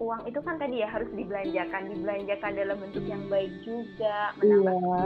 uang 0.00 0.24
itu 0.24 0.40
kan 0.40 0.56
tadi 0.56 0.80
ya 0.80 0.88
harus 0.88 1.12
dibelanjakan, 1.12 1.92
dibelanjakan 1.92 2.50
dalam 2.56 2.76
bentuk 2.80 3.04
yang 3.04 3.22
baik 3.28 3.52
juga, 3.60 4.32
menambah 4.40 4.72
iya. 4.72 5.04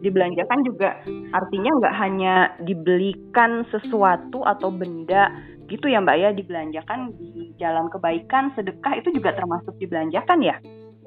dibelanjakan 0.00 0.58
juga 0.64 0.90
artinya 1.36 1.70
nggak 1.76 1.96
hanya 2.00 2.34
dibelikan 2.64 3.68
sesuatu 3.68 4.46
atau 4.48 4.72
benda 4.72 5.28
gitu 5.68 5.92
ya 5.92 6.00
mbak 6.00 6.16
ya 6.16 6.30
dibelanjakan 6.32 7.12
di 7.20 7.52
jalan 7.60 7.92
kebaikan 7.92 8.48
sedekah 8.56 8.96
itu 8.96 9.12
juga 9.12 9.36
termasuk 9.36 9.76
dibelanjakan 9.76 10.40
ya? 10.40 10.56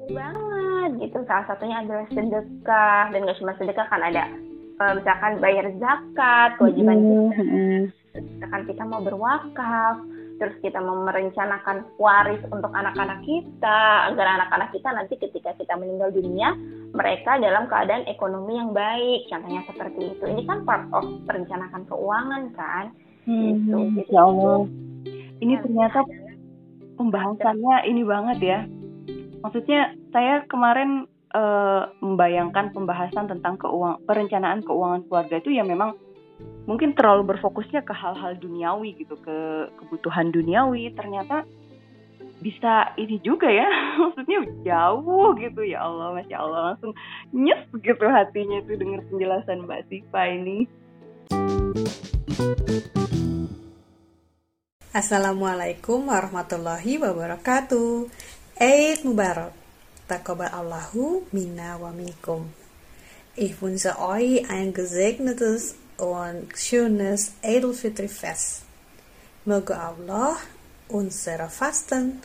Banget. 0.06 0.90
Gitu 1.02 1.18
salah 1.26 1.46
satunya 1.50 1.82
adalah 1.82 2.06
sedekah. 2.14 3.10
Dan 3.10 3.26
nggak 3.26 3.38
cuma 3.42 3.52
sedekah 3.58 3.86
kan 3.90 4.02
ada 4.06 4.30
uh, 4.78 4.92
misalkan 4.94 5.42
bayar 5.42 5.66
zakat 5.82 6.50
kewajiban 6.62 6.98
kita. 7.02 7.42
misalkan 8.12 8.62
kita 8.68 8.82
mau 8.86 9.00
berwakaf 9.02 9.96
terus 10.42 10.58
kita 10.58 10.82
merencanakan 10.82 11.86
waris 12.02 12.42
untuk 12.50 12.74
anak-anak 12.74 13.22
kita 13.22 14.10
agar 14.10 14.26
anak-anak 14.42 14.74
kita 14.74 14.90
nanti 14.90 15.14
ketika 15.14 15.54
kita 15.54 15.78
meninggal 15.78 16.10
dunia 16.10 16.58
mereka 16.90 17.38
dalam 17.38 17.70
keadaan 17.70 18.02
ekonomi 18.10 18.58
yang 18.58 18.74
baik. 18.74 19.30
Contohnya 19.30 19.62
seperti 19.70 20.18
itu. 20.18 20.24
Ini 20.26 20.42
kan 20.42 20.66
part 20.66 20.90
of 20.90 21.06
perencanaan 21.30 21.86
keuangan 21.86 22.42
kan? 22.58 22.90
Hmm, 23.22 23.38
gitu. 23.38 23.78
Jadi, 24.02 24.10
ya 24.10 24.22
Allah. 24.26 24.58
Ini 25.38 25.54
ternyata 25.62 26.00
pembahasannya 26.98 27.76
ini 27.86 28.02
banget 28.02 28.38
ya. 28.42 28.58
Maksudnya 29.46 29.94
saya 30.10 30.42
kemarin 30.50 31.06
uh, 31.38 31.86
membayangkan 32.02 32.74
pembahasan 32.74 33.30
tentang 33.30 33.62
keuang 33.62 34.02
perencanaan 34.10 34.66
keuangan 34.66 35.06
keluarga 35.06 35.38
itu 35.38 35.54
ya 35.54 35.62
memang 35.62 35.94
mungkin 36.64 36.94
terlalu 36.94 37.34
berfokusnya 37.34 37.82
ke 37.82 37.90
hal-hal 37.90 38.38
duniawi 38.38 38.94
gitu 38.94 39.18
ke 39.18 39.68
kebutuhan 39.82 40.30
duniawi 40.30 40.94
ternyata 40.94 41.42
bisa 42.42 42.90
ini 42.98 43.22
juga 43.22 43.46
ya 43.46 43.66
maksudnya 44.02 44.46
jauh 44.66 45.34
gitu 45.38 45.62
ya 45.62 45.86
Allah 45.86 46.14
masya 46.18 46.36
Allah 46.42 46.60
langsung 46.74 46.92
nyes 47.34 47.62
gitu 47.82 48.04
hatinya 48.06 48.62
itu 48.62 48.74
dengar 48.78 49.00
penjelasan 49.10 49.66
Mbak 49.66 49.80
Siva 49.90 50.22
ini. 50.30 50.58
Assalamualaikum 54.92 56.12
warahmatullahi 56.12 57.00
wabarakatuh. 57.00 58.12
Eid 58.60 59.08
Mubarak. 59.08 59.56
Takobal 60.04 60.52
Allahu 60.52 61.24
minna 61.32 61.80
wa 61.80 61.88
minkum. 61.96 62.52
Ich 63.32 63.56
wünsche 63.64 63.96
euch 63.96 64.44
ein 64.52 64.76
gesegnetes 64.76 65.80
und 66.02 66.50
schönes 66.58 67.38
Edelfitri-Fest. 67.42 68.66
Möge 69.46 69.78
Allah 69.78 70.34
unsere 70.88 71.48
Fasten 71.48 72.18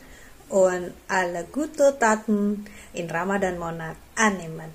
und 0.50 0.92
alle 1.06 1.46
gute 1.46 1.94
Taten 1.98 2.66
in 2.92 3.06
Ramadan 3.06 3.58
Monat 3.58 3.96
annehmen. 4.18 4.74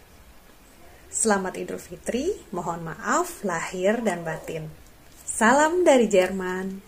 Selamat 1.11 1.59
Idul 1.59 1.77
Fitri, 1.77 2.31
mohon 2.55 2.87
maaf 2.87 3.43
lahir 3.43 3.99
dan 4.01 4.23
batin. 4.23 4.71
Salam 5.27 5.83
dari 5.83 6.07
Jerman. 6.07 6.81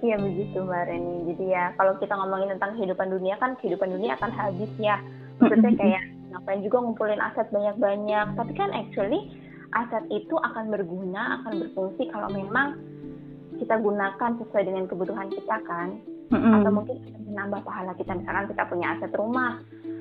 Iya 0.00 0.16
begitu 0.16 0.64
Mbak 0.64 0.84
Reni. 0.88 1.16
Jadi 1.32 1.44
ya 1.52 1.76
kalau 1.76 1.92
kita 2.00 2.16
ngomongin 2.16 2.56
tentang 2.56 2.76
kehidupan 2.80 3.08
dunia 3.12 3.36
kan 3.36 3.56
kehidupan 3.60 3.88
dunia 3.92 4.16
akan 4.16 4.32
habis 4.32 4.72
ya. 4.80 4.96
Maksudnya 5.40 5.72
kayak 5.80 6.02
ngapain 6.32 6.60
juga 6.64 6.76
ngumpulin 6.80 7.20
aset 7.20 7.46
banyak-banyak. 7.52 8.26
Tapi 8.36 8.52
kan 8.56 8.70
actually 8.72 9.20
aset 9.76 10.04
itu 10.08 10.34
akan 10.40 10.72
berguna, 10.72 11.42
akan 11.42 11.52
berfungsi 11.66 12.08
kalau 12.08 12.32
memang 12.32 12.80
kita 13.60 13.76
gunakan 13.76 14.30
sesuai 14.40 14.64
dengan 14.64 14.84
kebutuhan 14.88 15.28
kita 15.28 15.56
kan. 15.68 16.00
Mm-hmm. 16.32 16.54
Atau 16.62 16.70
mungkin 16.72 16.96
menambah 17.28 17.60
pahala 17.66 17.92
kita. 17.98 18.16
Misalkan 18.16 18.48
kita 18.48 18.62
punya 18.70 18.86
aset 18.96 19.12
rumah, 19.12 19.60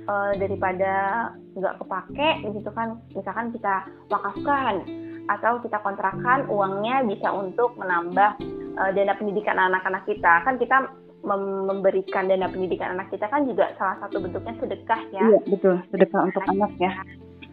uh, 0.10 0.32
daripada 0.38 0.94
nggak 1.54 1.78
kepake 1.82 2.30
gitu 2.50 2.70
kan 2.74 2.98
misalkan 3.14 3.54
kita 3.54 3.86
wakafkan 4.10 4.86
atau 5.30 5.62
kita 5.62 5.78
kontrakan 5.86 6.50
uangnya 6.50 7.06
bisa 7.06 7.30
untuk 7.30 7.78
menambah 7.78 8.42
uh, 8.80 8.92
dana 8.96 9.14
pendidikan 9.20 9.60
anak-anak 9.60 10.08
kita. 10.08 10.48
Kan 10.48 10.56
kita 10.58 10.88
mem 11.20 11.68
memberikan 11.68 12.32
dana 12.32 12.48
pendidikan 12.48 12.96
anak 12.96 13.12
kita 13.12 13.28
kan 13.28 13.44
juga 13.44 13.76
salah 13.76 14.00
satu 14.00 14.24
bentuknya 14.24 14.56
sedekah 14.58 15.02
ya. 15.12 15.24
Iya 15.28 15.40
betul. 15.52 15.76
Sedekah 15.92 16.22
untuk 16.32 16.44
anak 16.48 16.72
ya. 16.80 16.92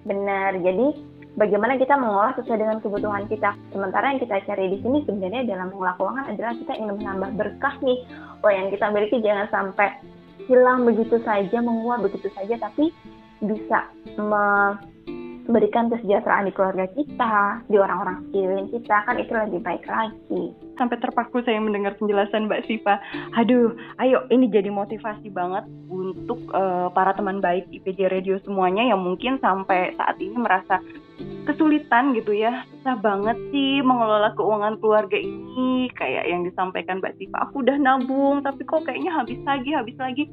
Benar. 0.06 0.54
Jadi 0.62 0.86
bagaimana 1.34 1.74
kita 1.74 1.98
mengolah 1.98 2.32
sesuai 2.38 2.62
dengan 2.62 2.78
kebutuhan 2.78 3.26
kita? 3.26 3.58
Sementara 3.74 4.14
yang 4.14 4.22
kita 4.22 4.38
cari 4.46 4.70
di 4.70 4.78
sini 4.80 5.02
sebenarnya 5.02 5.50
dalam 5.50 5.74
mengolah 5.74 5.98
keuangan 5.98 6.26
adalah 6.30 6.54
kita 6.54 6.72
ingin 6.78 6.94
menambah 7.02 7.30
berkah 7.34 7.74
nih. 7.82 7.98
Oh 8.46 8.52
yang 8.54 8.70
kita 8.70 8.86
miliki 8.94 9.18
jangan 9.18 9.50
sampai 9.50 9.98
hilang 10.46 10.86
begitu 10.86 11.18
saja 11.26 11.58
menguap 11.58 12.06
begitu 12.06 12.30
saja 12.38 12.54
tapi 12.62 12.94
bisa 13.42 13.90
memberikan 15.46 15.86
kesejahteraan 15.88 16.50
di 16.50 16.52
keluarga 16.52 16.86
kita, 16.90 17.62
di 17.70 17.76
orang-orang 17.78 18.26
sekeliling 18.26 18.68
kita, 18.74 18.96
kan 19.06 19.16
itu 19.16 19.30
lebih 19.30 19.62
baik 19.62 19.84
lagi. 19.86 20.42
Sampai 20.74 20.98
terpaku 20.98 21.40
saya 21.46 21.62
mendengar 21.62 21.94
penjelasan 21.96 22.50
Mbak 22.50 22.66
Siva. 22.66 22.98
Aduh, 23.38 23.72
ayo 24.02 24.26
ini 24.34 24.50
jadi 24.50 24.68
motivasi 24.68 25.30
banget 25.30 25.64
untuk 25.86 26.42
uh, 26.50 26.90
para 26.90 27.14
teman 27.14 27.38
baik 27.38 27.70
IPJ 27.70 28.10
Radio 28.10 28.36
semuanya 28.42 28.82
yang 28.84 29.00
mungkin 29.00 29.38
sampai 29.38 29.94
saat 29.94 30.18
ini 30.18 30.34
merasa 30.34 30.82
kesulitan 31.46 32.12
gitu 32.18 32.34
ya. 32.34 32.66
Susah 32.76 32.98
banget 32.98 33.38
sih 33.54 33.80
mengelola 33.80 34.34
keuangan 34.34 34.76
keluarga 34.82 35.16
ini. 35.16 35.88
Kayak 35.94 36.26
yang 36.26 36.42
disampaikan 36.42 36.98
Mbak 36.98 37.16
Siva, 37.22 37.48
aku 37.48 37.62
udah 37.62 37.78
nabung 37.78 38.42
tapi 38.42 38.66
kok 38.66 38.84
kayaknya 38.84 39.14
habis 39.14 39.40
lagi, 39.46 39.70
habis 39.72 39.96
lagi. 39.96 40.26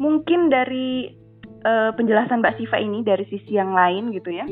Mungkin 0.00 0.48
dari 0.48 1.21
uh, 1.62 1.90
penjelasan 1.94 2.42
Mbak 2.42 2.58
Siva 2.58 2.78
ini 2.78 3.02
dari 3.06 3.24
sisi 3.30 3.56
yang 3.56 3.72
lain 3.74 4.12
gitu 4.14 4.30
ya. 4.34 4.46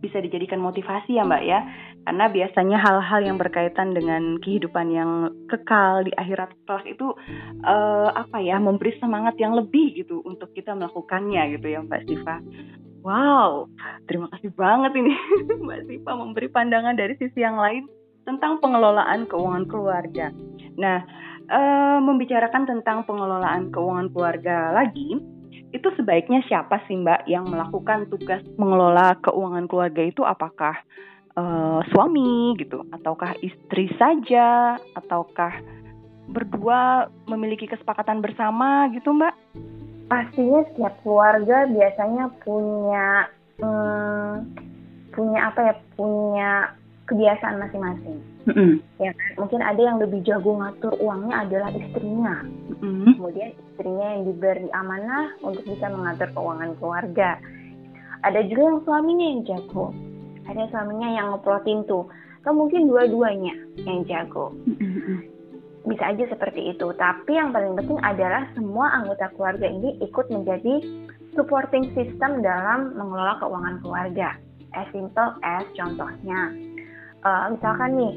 Bisa 0.00 0.20
dijadikan 0.20 0.60
motivasi 0.60 1.16
ya 1.16 1.24
Mbak 1.24 1.42
ya. 1.44 1.60
Karena 2.06 2.30
biasanya 2.30 2.78
hal-hal 2.78 3.20
yang 3.26 3.34
berkaitan 3.34 3.90
dengan 3.90 4.38
kehidupan 4.38 4.94
yang 4.94 5.10
kekal 5.50 6.06
di 6.06 6.14
akhirat 6.14 6.54
kelak 6.62 6.86
itu 6.86 7.10
uh, 7.66 8.14
apa 8.14 8.38
ya 8.38 8.62
memberi 8.62 8.94
semangat 9.02 9.34
yang 9.42 9.58
lebih 9.58 10.06
gitu 10.06 10.22
untuk 10.22 10.54
kita 10.54 10.70
melakukannya 10.78 11.58
gitu 11.58 11.66
ya 11.66 11.82
Mbak 11.82 12.02
Siva. 12.06 12.38
Wow 13.02 13.70
terima 14.06 14.30
kasih 14.30 14.54
banget 14.54 14.94
ini. 14.94 15.10
Mbak 15.66 15.80
Siva 15.90 16.12
memberi 16.14 16.46
pandangan 16.46 16.94
dari 16.94 17.18
sisi 17.18 17.42
yang 17.42 17.58
lain 17.58 17.90
tentang 18.22 18.62
pengelolaan 18.62 19.26
keuangan 19.26 19.66
keluarga. 19.66 20.30
Nah 20.78 21.02
uh, 21.50 21.98
membicarakan 22.02 22.70
tentang 22.70 23.02
pengelolaan 23.02 23.74
keuangan 23.74 24.14
keluarga 24.14 24.74
lagi 24.74 25.18
itu 25.76 25.88
sebaiknya 25.94 26.40
siapa 26.48 26.80
sih 26.88 26.96
Mbak 26.96 27.28
yang 27.28 27.44
melakukan 27.46 28.08
tugas 28.08 28.40
mengelola 28.56 29.20
keuangan 29.20 29.68
keluarga 29.68 30.02
itu? 30.02 30.24
Apakah 30.24 30.80
uh, 31.36 31.80
suami 31.92 32.56
gitu? 32.56 32.82
Ataukah 32.90 33.36
istri 33.44 33.92
saja? 34.00 34.80
Ataukah 34.96 35.52
berdua 36.26 37.12
memiliki 37.28 37.68
kesepakatan 37.68 38.24
bersama 38.24 38.88
gitu 38.96 39.12
Mbak? 39.12 39.34
Pastinya 40.06 40.64
setiap 40.72 40.94
keluarga 41.04 41.66
biasanya 41.68 42.24
punya 42.40 43.06
hmm, 43.60 44.32
punya 45.12 45.40
apa 45.52 45.60
ya? 45.60 45.74
Punya 45.94 46.50
kebiasaan 47.06 47.62
masing-masing. 47.62 48.18
Mm-hmm. 48.50 48.70
Ya 48.98 49.10
kan? 49.14 49.32
Mungkin 49.38 49.60
ada 49.62 49.80
yang 49.82 49.96
lebih 50.02 50.20
jago 50.26 50.58
ngatur 50.58 50.94
uangnya 50.98 51.46
adalah 51.46 51.70
istrinya. 51.74 52.42
Mm-hmm. 52.82 53.12
Kemudian 53.18 53.50
istrinya 53.54 54.06
yang 54.18 54.22
diberi 54.26 54.68
amanah 54.74 55.26
untuk 55.42 55.62
bisa 55.66 55.86
mengatur 55.90 56.28
keuangan 56.34 56.70
keluarga. 56.82 57.30
Ada 58.26 58.40
juga 58.50 58.62
yang 58.74 58.80
suaminya 58.82 59.26
yang 59.30 59.42
jago. 59.46 59.94
Ada 60.46 60.62
suaminya 60.70 61.08
yang 61.14 61.26
ngeplotin 61.34 61.86
tuh. 61.86 62.10
Atau 62.42 62.54
mungkin 62.54 62.86
dua-duanya 62.90 63.54
yang 63.86 64.06
jago. 64.06 64.54
Mm-hmm. 64.66 65.18
Bisa 65.86 66.10
aja 66.10 66.24
seperti 66.26 66.74
itu. 66.74 66.90
Tapi 66.98 67.38
yang 67.38 67.54
paling 67.54 67.78
penting 67.78 67.98
adalah 68.02 68.50
semua 68.58 68.90
anggota 68.98 69.30
keluarga 69.38 69.70
ini 69.70 69.94
ikut 70.02 70.26
menjadi 70.34 70.82
supporting 71.38 71.94
system 71.94 72.42
dalam 72.42 72.98
mengelola 72.98 73.38
keuangan 73.38 73.78
keluarga. 73.82 74.34
As 74.74 74.90
simple 74.90 75.38
as 75.46 75.64
contohnya, 75.78 76.52
uh, 77.26 77.44
misalkan 77.50 77.90
nih 77.98 78.14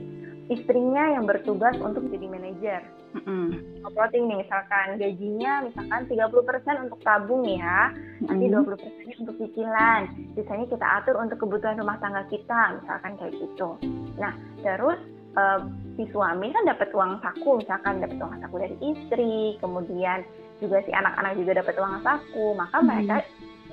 istrinya 0.50 1.17
yang 1.17 1.26
bertugas 1.26 1.78
untuk 1.82 2.06
jadi 2.10 2.26
manajer. 2.30 2.82
Mm-hmm. 3.10 3.82
Operating 3.89 4.30
nih 4.30 4.45
misalkan 4.45 5.02
gajinya 5.02 5.65
misalkan 5.65 6.06
30% 6.06 6.86
untuk 6.86 7.00
tabung 7.02 7.41
ya, 7.45 7.89
nanti 8.22 8.45
mm-hmm. 8.50 9.17
20% 9.17 9.22
untuk 9.26 9.36
cicilan. 9.41 10.02
Sisanya 10.38 10.65
kita 10.69 10.86
atur 11.02 11.17
untuk 11.17 11.41
kebutuhan 11.41 11.82
rumah 11.82 11.98
tangga 11.98 12.26
kita, 12.30 12.82
misalkan 12.82 13.17
kayak 13.17 13.34
gitu. 13.34 13.82
Nah, 14.17 14.34
terus 14.62 14.98
uh, 15.38 15.65
si 15.98 16.06
suami 16.13 16.54
kan 16.54 16.69
dapat 16.69 16.93
uang 16.93 17.17
saku, 17.26 17.62
misalkan 17.65 18.02
dapat 18.02 18.17
uang 18.22 18.38
saku 18.45 18.56
dari 18.62 18.78
istri, 18.78 19.58
kemudian 19.58 20.22
juga 20.62 20.78
si 20.86 20.91
anak-anak 20.93 21.34
juga 21.34 21.65
dapat 21.65 21.76
uang 21.82 22.06
saku, 22.06 22.45
maka 22.58 22.78
mm-hmm. 22.78 22.89
mereka 22.89 23.15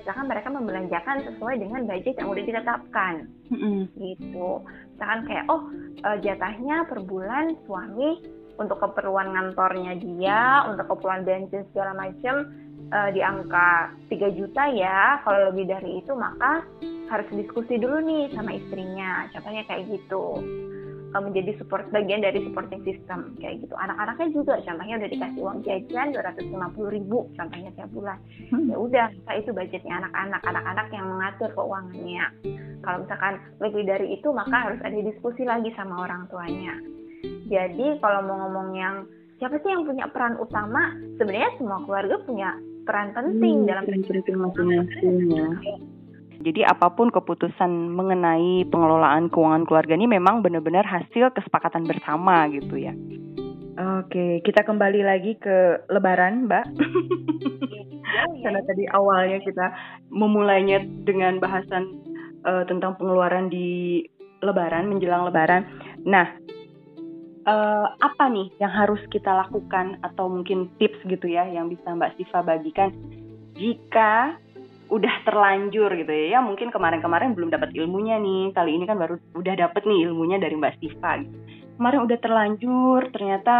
misalkan 0.06 0.30
mereka 0.30 0.54
membelanjakan 0.54 1.18
sesuai 1.26 1.58
dengan 1.58 1.82
budget 1.82 2.14
yang 2.14 2.30
udah 2.30 2.44
ditetapkan. 2.46 3.14
Mm-hmm. 3.50 3.78
gitu. 3.98 4.62
Misalkan 4.94 5.20
kayak 5.26 5.44
oh 5.50 5.66
uh, 6.06 6.18
jatahnya 6.22 6.86
per 6.86 7.02
bulan 7.02 7.58
suami 7.66 8.22
untuk 8.54 8.78
keperluan 8.78 9.34
ngantornya 9.34 9.98
dia 9.98 10.62
untuk 10.70 10.86
keperluan 10.94 11.26
bensin 11.26 11.66
segala 11.74 11.98
macam 11.98 12.54
uh, 12.94 13.10
di 13.10 13.18
angka 13.18 13.98
3 14.06 14.38
juta 14.38 14.62
ya 14.70 15.18
kalau 15.26 15.50
lebih 15.50 15.74
dari 15.74 15.98
itu 15.98 16.14
maka 16.14 16.62
harus 17.10 17.26
diskusi 17.34 17.74
dulu 17.74 17.98
nih 18.06 18.30
sama 18.30 18.54
istrinya. 18.54 19.26
Contohnya 19.34 19.66
kayak 19.66 19.90
gitu 19.90 20.38
menjadi 21.14 21.56
support 21.58 21.88
bagian 21.94 22.20
dari 22.20 22.42
supporting 22.44 22.82
system 22.82 23.34
kayak 23.38 23.62
gitu. 23.64 23.74
Anak-anaknya 23.78 24.28
juga 24.34 24.54
contohnya 24.62 24.94
udah 25.00 25.10
dikasih 25.10 25.40
uang 25.40 25.58
jajan 25.64 26.06
250 26.12 26.96
ribu 26.96 27.18
contohnya 27.34 27.70
tiap 27.74 27.90
bulan. 27.94 28.18
Hmm. 28.52 28.66
ya 28.70 28.76
udah 28.78 29.06
itu 29.34 29.50
budgetnya 29.50 29.94
anak-anak 30.02 30.42
anak-anak 30.44 30.86
yang 30.92 31.06
mengatur 31.06 31.50
keuangannya. 31.54 32.26
Kalau 32.84 32.98
misalkan 33.02 33.34
lebih 33.58 33.82
dari 33.86 34.06
itu 34.14 34.28
maka 34.30 34.56
harus 34.70 34.80
ada 34.84 34.98
diskusi 35.00 35.42
lagi 35.42 35.70
sama 35.74 36.06
orang 36.06 36.28
tuanya. 36.30 36.74
Jadi 37.46 37.98
kalau 38.02 38.20
mau 38.26 38.36
ngomong 38.46 38.68
yang 38.76 38.94
siapa 39.38 39.58
sih 39.62 39.70
yang 39.70 39.86
punya 39.86 40.06
peran 40.10 40.38
utama? 40.38 40.94
Sebenarnya 41.18 41.50
semua 41.58 41.82
keluarga 41.86 42.16
punya 42.22 42.50
peran 42.86 43.10
penting 43.16 43.66
hmm, 43.66 43.68
dalam 43.68 43.84
penting 43.84 44.36
masing-masing 44.38 45.16
ya 45.34 45.50
jadi 46.46 46.62
apa 46.62 46.94
pun 46.94 47.10
keputusan 47.10 47.90
mengenai 47.90 48.62
pengelolaan 48.70 49.26
keuangan 49.34 49.66
keluarga 49.66 49.98
ini 49.98 50.06
memang 50.06 50.46
benar-benar 50.46 50.86
hasil 50.86 51.34
kesepakatan 51.34 51.82
bersama 51.90 52.46
gitu 52.54 52.78
ya. 52.78 52.94
Oke, 53.76 54.40
kita 54.46 54.62
kembali 54.62 55.02
lagi 55.02 55.34
ke 55.36 55.84
Lebaran, 55.90 56.46
Mbak. 56.46 56.64
Karena 58.46 58.60
tadi 58.62 58.86
awalnya 58.94 59.42
kita 59.42 59.66
memulainya 60.14 60.80
dengan 61.02 61.42
bahasan 61.42 61.84
uh, 62.46 62.62
tentang 62.64 62.94
pengeluaran 62.94 63.50
di 63.50 64.00
Lebaran, 64.40 64.86
menjelang 64.86 65.26
Lebaran. 65.28 65.66
Nah, 66.06 66.24
uh, 67.44 67.86
apa 67.98 68.24
nih 68.30 68.54
yang 68.62 68.70
harus 68.70 69.02
kita 69.10 69.34
lakukan 69.34 69.98
atau 70.00 70.30
mungkin 70.30 70.70
tips 70.78 71.02
gitu 71.10 71.26
ya 71.26 71.44
yang 71.50 71.66
bisa 71.66 71.90
Mbak 71.90 72.16
Siva 72.16 72.46
bagikan 72.46 72.94
jika 73.58 74.40
udah 74.86 75.14
terlanjur 75.26 75.90
gitu 75.94 76.12
ya. 76.12 76.38
Ya 76.38 76.40
mungkin 76.40 76.70
kemarin-kemarin 76.70 77.34
belum 77.34 77.50
dapat 77.50 77.74
ilmunya 77.74 78.18
nih. 78.22 78.54
Kali 78.54 78.70
ini 78.76 78.84
kan 78.86 78.98
baru 78.98 79.18
udah 79.34 79.54
dapet 79.54 79.82
nih 79.84 80.10
ilmunya 80.10 80.38
dari 80.38 80.54
Mbak 80.54 80.74
Siva 80.78 81.10
gitu. 81.22 81.36
Kemarin 81.76 82.00
udah 82.08 82.18
terlanjur, 82.24 83.00
ternyata 83.12 83.54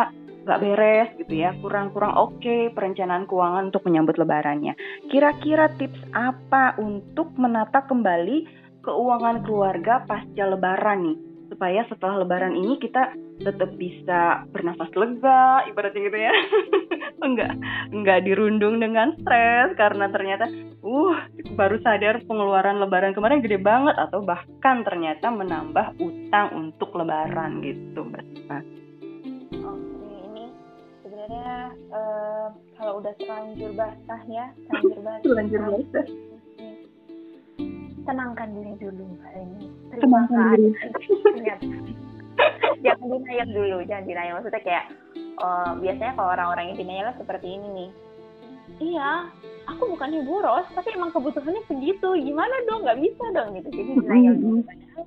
nggak 0.47 0.61
beres 0.63 1.11
gitu 1.21 1.33
ya. 1.35 1.51
Kurang-kurang 1.59 2.15
oke 2.17 2.39
okay 2.41 2.61
perencanaan 2.71 3.27
keuangan 3.27 3.75
untuk 3.75 3.85
menyambut 3.85 4.17
lebarannya. 4.17 4.79
Kira-kira 5.11 5.71
tips 5.77 6.01
apa 6.15 6.79
untuk 6.79 7.35
menata 7.37 7.85
kembali 7.85 8.65
keuangan 8.87 9.43
keluarga 9.43 10.07
pasca 10.07 10.45
lebaran 10.47 11.01
nih? 11.03 11.19
supaya 11.51 11.87
setelah 11.89 12.23
lebaran 12.23 12.55
ini 12.59 12.79
kita 12.83 13.15
tetap 13.41 13.71
bisa 13.77 14.49
bernafas 14.49 14.89
lega 14.97 15.67
ibaratnya 15.69 16.01
gitu 16.09 16.19
ya. 16.19 16.33
Enggak 17.27 17.53
enggak 17.91 18.29
dirundung 18.29 18.77
dengan 18.77 19.17
stres 19.17 19.73
karena 19.81 20.13
ternyata 20.13 20.47
uh 20.85 21.17
baru 21.57 21.81
sadar 21.81 22.21
pengeluaran 22.29 22.77
lebaran 22.77 23.17
kemarin 23.17 23.41
gede 23.41 23.57
banget 23.57 23.97
atau 23.97 24.21
bahkan 24.21 24.85
ternyata 24.85 25.33
menambah 25.33 25.97
utang 25.97 26.53
untuk 26.53 26.93
lebaran 26.93 27.65
gitu 27.65 28.05
mbak. 28.05 28.25
Oke 29.65 30.13
ini 30.29 30.45
sebenarnya 31.03 31.73
uh, 31.89 32.49
kalau 32.77 33.01
udah 33.01 33.13
terlanjur 33.17 33.73
basah 33.73 34.21
ya 34.29 34.47
terlanjur 34.69 35.01
basah. 35.01 35.23
terlanjur 35.25 35.61
basah. 35.65 36.07
Tenangkan 38.07 38.49
diri 38.55 38.73
dulu 38.79 39.05
hari 39.25 39.41
ini 39.41 39.67
terima 39.91 40.21
kasih 40.31 40.71
jangan 42.85 43.07
dinayal 43.09 43.49
dulu 43.49 43.77
jangan 43.89 44.05
dinayal 44.05 44.33
maksudnya 44.39 44.63
kayak 44.63 44.85
uh, 45.41 45.73
biasanya 45.81 46.13
kalau 46.17 46.31
orang-orang 46.33 46.65
yang 46.73 46.79
dinayal 46.79 47.09
seperti 47.17 47.47
ini 47.57 47.69
nih. 47.73 47.91
Iya 48.77 49.31
aku 49.71 49.95
bukannya 49.95 50.27
boros 50.27 50.67
tapi 50.75 50.93
emang 50.95 51.15
kebutuhannya 51.15 51.63
segitu. 51.71 52.09
Gimana 52.19 52.55
dong? 52.67 52.83
Nggak 52.85 53.01
bisa 53.01 53.25
dong 53.33 53.49
gitu. 53.57 53.69
Jadi 53.73 53.91
dinayal 54.03 54.35
dulu. 54.37 54.61
Padahal 54.67 55.05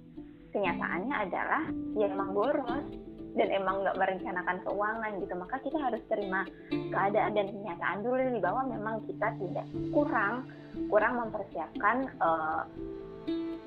kenyataannya 0.55 1.15
adalah 1.15 1.63
ya 1.97 2.05
emang 2.09 2.29
boros. 2.33 2.85
Dan 3.29 3.53
emang 3.53 3.85
nggak 3.85 3.95
merencanakan 3.95 4.57
keuangan 4.65 5.11
gitu. 5.21 5.33
Maka 5.37 5.55
kita 5.61 5.77
harus 5.77 6.01
terima 6.09 6.43
keadaan 6.73 7.37
dan 7.37 7.47
kenyataan 7.53 7.99
dulu 8.01 8.19
nih 8.19 8.41
bahwa 8.41 8.61
memang 8.65 8.95
kita 9.05 9.27
tidak 9.37 9.65
kurang 9.93 10.49
kurang 10.89 11.13
mempersiapkan 11.21 12.09
uh, 12.19 12.65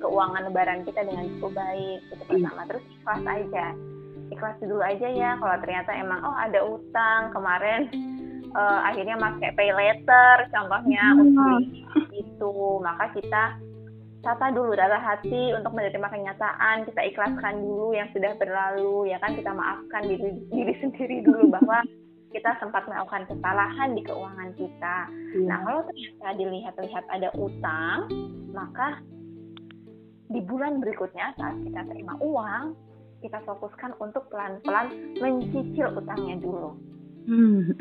keuangan 0.03 0.51
lebaran 0.51 0.81
kita 0.83 1.07
dengan 1.07 1.25
cukup 1.37 1.51
baik 1.55 1.99
itu 2.11 2.23
pertama 2.27 2.61
terus 2.67 2.83
ikhlas 2.99 3.23
aja 3.23 3.65
ikhlas 4.33 4.57
dulu 4.59 4.83
aja 4.83 5.07
ya 5.07 5.31
kalau 5.39 5.55
ternyata 5.63 5.91
emang 5.95 6.19
oh 6.25 6.35
ada 6.35 6.59
utang 6.65 7.21
kemarin 7.31 7.81
uh, 8.51 8.79
akhirnya 8.91 9.15
pakai 9.15 9.51
pay 9.55 9.71
letter 9.71 10.35
contohnya 10.51 11.03
hmm. 11.15 11.21
untuk 11.23 11.59
itu 12.11 12.53
maka 12.83 13.05
kita 13.15 13.43
tata 14.23 14.55
dulu 14.55 14.71
darah 14.71 15.03
hati 15.03 15.51
untuk 15.51 15.75
menerima 15.75 16.07
kenyataan 16.07 16.87
kita 16.87 17.01
ikhlaskan 17.11 17.59
dulu 17.59 17.91
yang 17.91 18.07
sudah 18.15 18.31
berlalu 18.39 19.11
ya 19.11 19.19
kan 19.19 19.35
kita 19.35 19.51
maafkan 19.51 20.07
diri 20.07 20.31
diri 20.47 20.73
sendiri 20.79 21.23
dulu 21.27 21.51
bahwa 21.59 21.83
kita 22.33 22.49
sempat 22.57 22.89
melakukan 22.89 23.29
kesalahan 23.29 23.93
di 23.93 24.01
keuangan 24.01 24.51
kita. 24.57 24.97
Hmm. 25.05 25.45
Nah 25.45 25.57
kalau 25.61 25.85
ternyata 25.85 26.27
dilihat-lihat 26.41 27.05
ada 27.13 27.29
utang, 27.37 28.09
maka 28.49 29.05
di 30.33 30.41
bulan 30.41 30.81
berikutnya 30.81 31.37
saat 31.37 31.55
kita 31.61 31.81
terima 31.85 32.17
uang, 32.17 32.73
kita 33.21 33.37
fokuskan 33.45 33.93
untuk 34.01 34.25
pelan-pelan 34.33 34.89
mencicil 35.21 35.93
utangnya 35.93 36.41
dulu. 36.41 36.73
Hmm. 37.23 37.71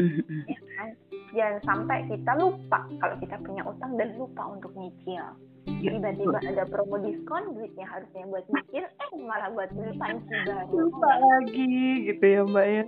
Ya 0.47 0.59
kan? 0.79 0.89
Jangan 1.33 1.59
sampai 1.65 1.99
kita 2.07 2.33
lupa 2.39 2.87
kalau 3.01 3.17
kita 3.19 3.41
punya 3.43 3.65
utang 3.65 3.97
dan 3.97 4.15
lupa 4.21 4.53
untuk 4.53 4.71
nyicil. 4.77 5.25
Ya, 5.63 5.95
tiba-tiba 5.95 6.39
ada 6.43 6.67
promo 6.67 6.99
diskon 6.99 7.55
duitnya 7.55 7.87
harusnya 7.87 8.27
buat 8.27 8.43
nyicil 8.51 8.83
eh 8.83 9.11
malah 9.15 9.47
buat 9.55 9.71
beli 9.71 9.95
panci 9.95 10.35
baru 10.43 10.91
lupa 10.91 11.11
lagi 11.23 12.11
gitu 12.11 12.25
ya 12.27 12.43
mbak 12.43 12.67
ya 12.67 12.85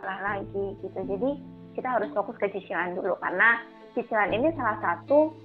salah 0.00 0.20
lagi 0.24 0.64
gitu 0.80 0.96
jadi 0.96 1.30
kita 1.76 1.88
harus 1.92 2.08
fokus 2.16 2.40
ke 2.40 2.48
cicilan 2.56 2.96
dulu 2.96 3.20
karena 3.20 3.60
cicilan 3.92 4.32
ini 4.32 4.48
salah 4.56 4.80
satu 4.80 5.36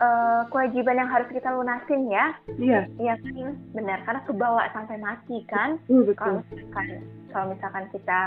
uh, 0.00 0.42
kewajiban 0.48 0.98
yang 0.98 1.10
harus 1.12 1.28
kita 1.30 1.52
lunasin 1.52 2.08
ya. 2.08 2.26
Iya. 2.56 2.80
Iya 2.96 3.14
kan? 3.20 3.54
Benar 3.76 3.98
karena 4.08 4.20
kebawa 4.24 4.62
sampai 4.72 4.96
mati 4.98 5.44
kan? 5.46 5.76
Uh, 5.86 6.10
kalau 6.16 6.40
misalkan 6.40 6.86
kalau 7.30 7.46
misalkan 7.52 7.84
kita 7.92 8.20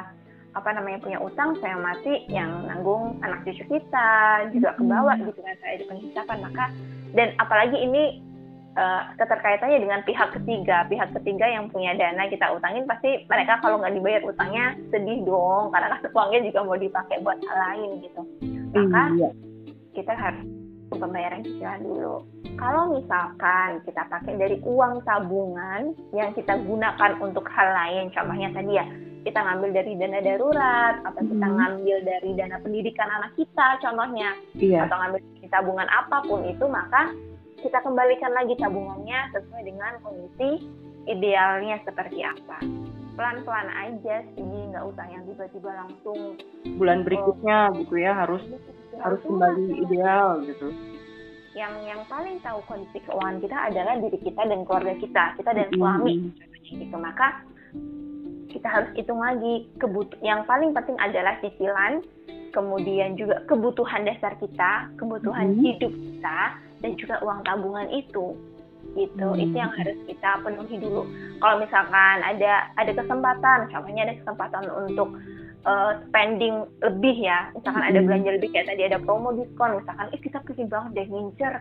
apa 0.53 0.69
namanya 0.69 1.01
punya 1.01 1.17
utang 1.17 1.57
saya 1.65 1.73
mati 1.81 2.29
yang 2.29 2.69
nanggung 2.69 3.17
anak 3.25 3.41
cucu 3.41 3.65
kita 3.65 4.09
juga 4.53 4.77
kebawa 4.77 5.17
gitu 5.17 5.41
kan 5.41 5.57
saya 5.65 5.81
di 5.81 5.85
penghitapan 5.89 6.45
maka 6.45 6.69
dan 7.17 7.33
apalagi 7.41 7.73
ini 7.73 8.21
uh, 8.77 9.17
keterkaitannya 9.17 9.81
dengan 9.81 10.01
pihak 10.05 10.29
ketiga. 10.37 10.85
Pihak 10.89 11.09
ketiga 11.21 11.45
yang 11.49 11.69
punya 11.73 11.97
dana 11.97 12.29
kita 12.29 12.53
utangin 12.53 12.85
pasti 12.85 13.25
mereka 13.25 13.61
kalau 13.61 13.81
nggak 13.81 13.97
dibayar 13.97 14.21
utangnya 14.25 14.77
sedih 14.93 15.25
dong 15.25 15.73
karena 15.73 15.97
kan 15.97 16.01
uangnya 16.13 16.39
juga 16.45 16.59
mau 16.65 16.77
dipakai 16.77 17.17
buat 17.25 17.39
hal 17.41 17.57
lain 17.57 17.89
gitu. 18.05 18.21
Maka 18.73 19.01
iya. 19.17 19.29
kita 19.93 20.13
harus 20.17 20.62
pembayaran 20.97 21.45
cicilan 21.45 21.81
dulu. 21.81 22.25
Kalau 22.57 22.93
misalkan 22.93 23.81
kita 23.83 24.05
pakai 24.07 24.37
dari 24.37 24.57
uang 24.61 25.01
tabungan 25.03 25.97
yang 26.13 26.31
kita 26.37 26.57
gunakan 26.61 27.11
untuk 27.19 27.49
hal 27.49 27.69
lain, 27.73 28.13
contohnya 28.13 28.49
tadi 28.53 28.71
ya 28.77 28.85
kita 29.23 29.39
ngambil 29.39 29.69
dari 29.71 29.93
dana 29.95 30.19
darurat 30.19 30.95
atau 31.07 31.21
kita 31.23 31.47
hmm. 31.47 31.55
ngambil 31.57 31.97
dari 32.03 32.31
dana 32.35 32.57
pendidikan 32.59 33.07
anak 33.07 33.31
kita 33.39 33.79
contohnya 33.79 34.35
iya. 34.59 34.83
atau 34.83 34.99
ngambil 34.99 35.19
dari 35.23 35.47
tabungan 35.47 35.89
apa 35.89 36.17
pun 36.27 36.43
itu 36.43 36.65
maka 36.67 37.15
kita 37.63 37.79
kembalikan 37.79 38.35
lagi 38.35 38.53
tabungannya 38.59 39.19
sesuai 39.31 39.63
dengan 39.63 39.93
kondisi 40.03 40.67
idealnya 41.07 41.79
seperti 41.87 42.19
apa 42.19 42.59
pelan-pelan 43.15 43.69
aja 43.71 44.25
sih 44.35 44.43
nggak 44.43 44.85
usah 44.89 45.05
yang 45.07 45.23
tiba-tiba 45.29 45.71
langsung 45.71 46.19
bulan 46.75 47.05
berikutnya 47.07 47.71
oh, 47.71 47.77
gitu 47.79 47.95
ya 48.01 48.11
harus 48.17 48.43
harus 49.01 49.19
kembali 49.25 49.65
ideal 49.87 50.43
gitu 50.45 50.67
yang 51.53 51.73
yang 51.85 52.01
paling 52.09 52.41
tahu 52.41 52.59
kondisi 52.65 52.97
keuangan 53.05 53.37
kita 53.41 53.57
adalah 53.69 53.93
diri 54.01 54.17
kita 54.21 54.41
dan 54.45 54.65
keluarga 54.65 54.93
kita 54.97 55.23
kita 55.37 55.51
dan 55.53 55.67
suami 55.73 56.13
mm 56.17 56.29
-hmm. 56.29 56.77
gitu 56.81 56.97
maka 56.97 57.45
kita 58.53 58.69
harus 58.69 58.89
hitung 58.93 59.17
lagi 59.17 59.65
kebut 59.81 60.13
yang 60.21 60.45
paling 60.45 60.77
penting 60.77 60.97
adalah 61.01 61.33
cicilan 61.41 62.05
kemudian 62.53 63.17
juga 63.17 63.41
kebutuhan 63.49 64.05
dasar 64.05 64.37
kita 64.37 64.87
kebutuhan 65.01 65.57
hmm. 65.57 65.59
hidup 65.65 65.89
kita 65.89 66.39
dan 66.85 66.91
juga 67.01 67.17
uang 67.25 67.41
tabungan 67.41 67.89
itu 67.89 68.37
gitu 68.93 69.27
hmm. 69.33 69.41
itu 69.41 69.55
yang 69.57 69.73
harus 69.73 69.97
kita 70.05 70.37
penuhi 70.45 70.77
dulu 70.77 71.01
kalau 71.41 71.55
misalkan 71.57 72.21
ada 72.21 72.69
ada 72.77 72.91
kesempatan 72.93 73.59
contohnya 73.73 74.01
ada 74.05 74.15
kesempatan 74.21 74.63
untuk 74.85 75.09
uh, 75.65 75.99
spending 76.07 76.67
lebih 76.83 77.15
ya. 77.19 77.51
Misalkan 77.55 77.83
ada 77.83 77.99
belanja 78.03 78.29
lebih 78.35 78.49
kayak 78.51 78.67
tadi 78.71 78.81
ada 78.87 78.99
promo 79.01 79.35
diskon. 79.35 79.79
Misalkan 79.81 80.07
eh 80.11 80.21
kita 80.21 80.39
pingin 80.47 80.67
banget 80.69 80.91
deh 80.95 81.07
ngincer 81.09 81.53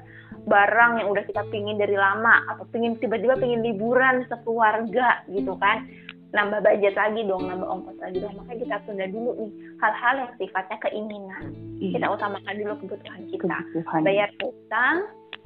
barang 0.46 0.92
yang 1.02 1.08
udah 1.10 1.24
kita 1.26 1.42
pingin 1.50 1.78
dari 1.78 1.96
lama. 1.96 2.46
Atau 2.54 2.66
pingin 2.70 2.98
tiba-tiba 2.98 3.38
pingin 3.38 3.62
liburan 3.62 4.26
sekeluarga 4.28 5.26
gitu 5.30 5.54
kan. 5.58 5.86
Nambah 6.32 6.64
budget 6.64 6.96
lagi 6.96 7.28
dong 7.28 7.44
nambah 7.44 7.68
ongkos 7.68 7.98
lagi 8.00 8.18
dong. 8.22 8.34
Makanya 8.40 8.58
kita 8.64 8.76
tunda 8.88 9.06
dulu 9.08 9.30
nih 9.36 9.50
hal-hal 9.84 10.14
yang 10.26 10.32
sifatnya 10.40 10.78
keinginan. 10.80 11.44
Iya. 11.82 11.98
kita 11.98 12.06
utamakan 12.08 12.54
dulu 12.56 12.74
kebutuhan 12.86 13.22
kita. 13.28 13.56
Kebutuhan. 13.74 14.00
bayar 14.06 14.30
utang 14.40 14.96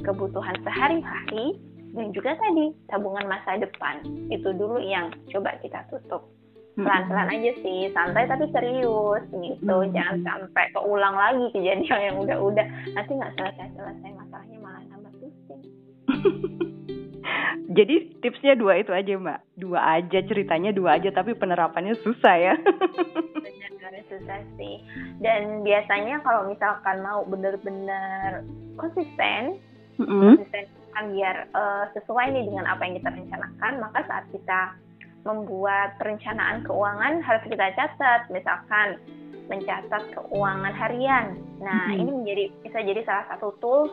kebutuhan 0.05 0.57
sehari-hari 0.61 1.57
dan 1.97 2.13
juga 2.13 2.37
tadi 2.37 2.77
tabungan 2.93 3.25
masa 3.25 3.57
depan. 3.57 4.05
Itu 4.29 4.53
dulu 4.53 4.79
yang 4.79 5.11
coba 5.33 5.57
kita 5.65 5.89
tutup 5.89 6.36
pelan-pelan 6.77 7.33
aja 7.33 7.51
sih 7.65 7.89
santai 7.97 8.29
tapi 8.29 8.45
serius 8.53 9.25
gitu. 9.33 9.77
Hmm. 9.81 9.93
jangan 9.97 10.17
sampai 10.21 10.65
keulang 10.77 11.17
lagi 11.17 11.45
kejadian 11.57 12.13
yang 12.13 12.17
udah-udah. 12.21 12.67
Nanti 12.93 13.11
nggak 13.17 13.33
selesai-selesai 13.41 14.11
masalahnya 14.13 14.59
malah 14.61 14.83
tambah 14.93 15.13
pusing. 15.17 15.63
Jadi 17.77 18.21
tipsnya 18.23 18.55
dua 18.55 18.79
itu 18.79 18.93
aja 18.93 19.17
mbak. 19.17 19.41
Dua 19.57 19.81
aja 19.99 20.19
ceritanya 20.23 20.71
dua 20.77 21.01
aja 21.01 21.09
tapi 21.11 21.33
penerapannya 21.33 21.97
susah 22.05 22.35
ya. 22.37 22.55
Benar 23.45 24.05
susah 24.13 24.39
sih. 24.61 24.77
Dan 25.25 25.65
biasanya 25.65 26.21
kalau 26.23 26.47
misalkan 26.49 27.03
mau 27.03 27.25
bener-bener 27.25 28.45
konsisten 28.77 29.59
mm 29.97 30.05
-hmm. 30.05 30.37
konsisten 30.37 30.65
kan 30.97 31.13
biar 31.13 31.37
uh, 31.53 31.85
sesuai 31.93 32.33
nih 32.33 32.45
dengan 32.49 32.65
apa 32.65 32.89
yang 32.89 32.97
kita 32.97 33.11
rencanakan 33.13 33.73
maka 33.85 34.01
saat 34.09 34.25
kita 34.33 34.61
membuat 35.27 35.99
perencanaan 35.99 36.63
keuangan 36.63 37.19
harus 37.21 37.43
kita 37.51 37.75
catat 37.75 38.31
misalkan 38.31 39.03
mencatat 39.51 40.03
keuangan 40.15 40.75
harian. 40.75 41.39
Nah, 41.63 41.91
hmm. 41.91 42.01
ini 42.03 42.11
menjadi 42.11 42.45
bisa 42.63 42.79
jadi 42.83 43.01
salah 43.07 43.27
satu 43.35 43.55
tools 43.59 43.93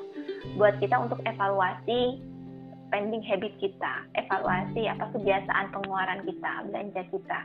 buat 0.58 0.78
kita 0.78 0.98
untuk 0.98 1.22
evaluasi 1.26 2.22
spending 2.90 3.26
habit 3.26 3.54
kita, 3.58 4.06
evaluasi 4.22 4.86
apa 4.86 5.10
kebiasaan 5.18 5.74
pengeluaran 5.74 6.22
kita, 6.30 6.52
belanja 6.70 7.02
kita, 7.10 7.40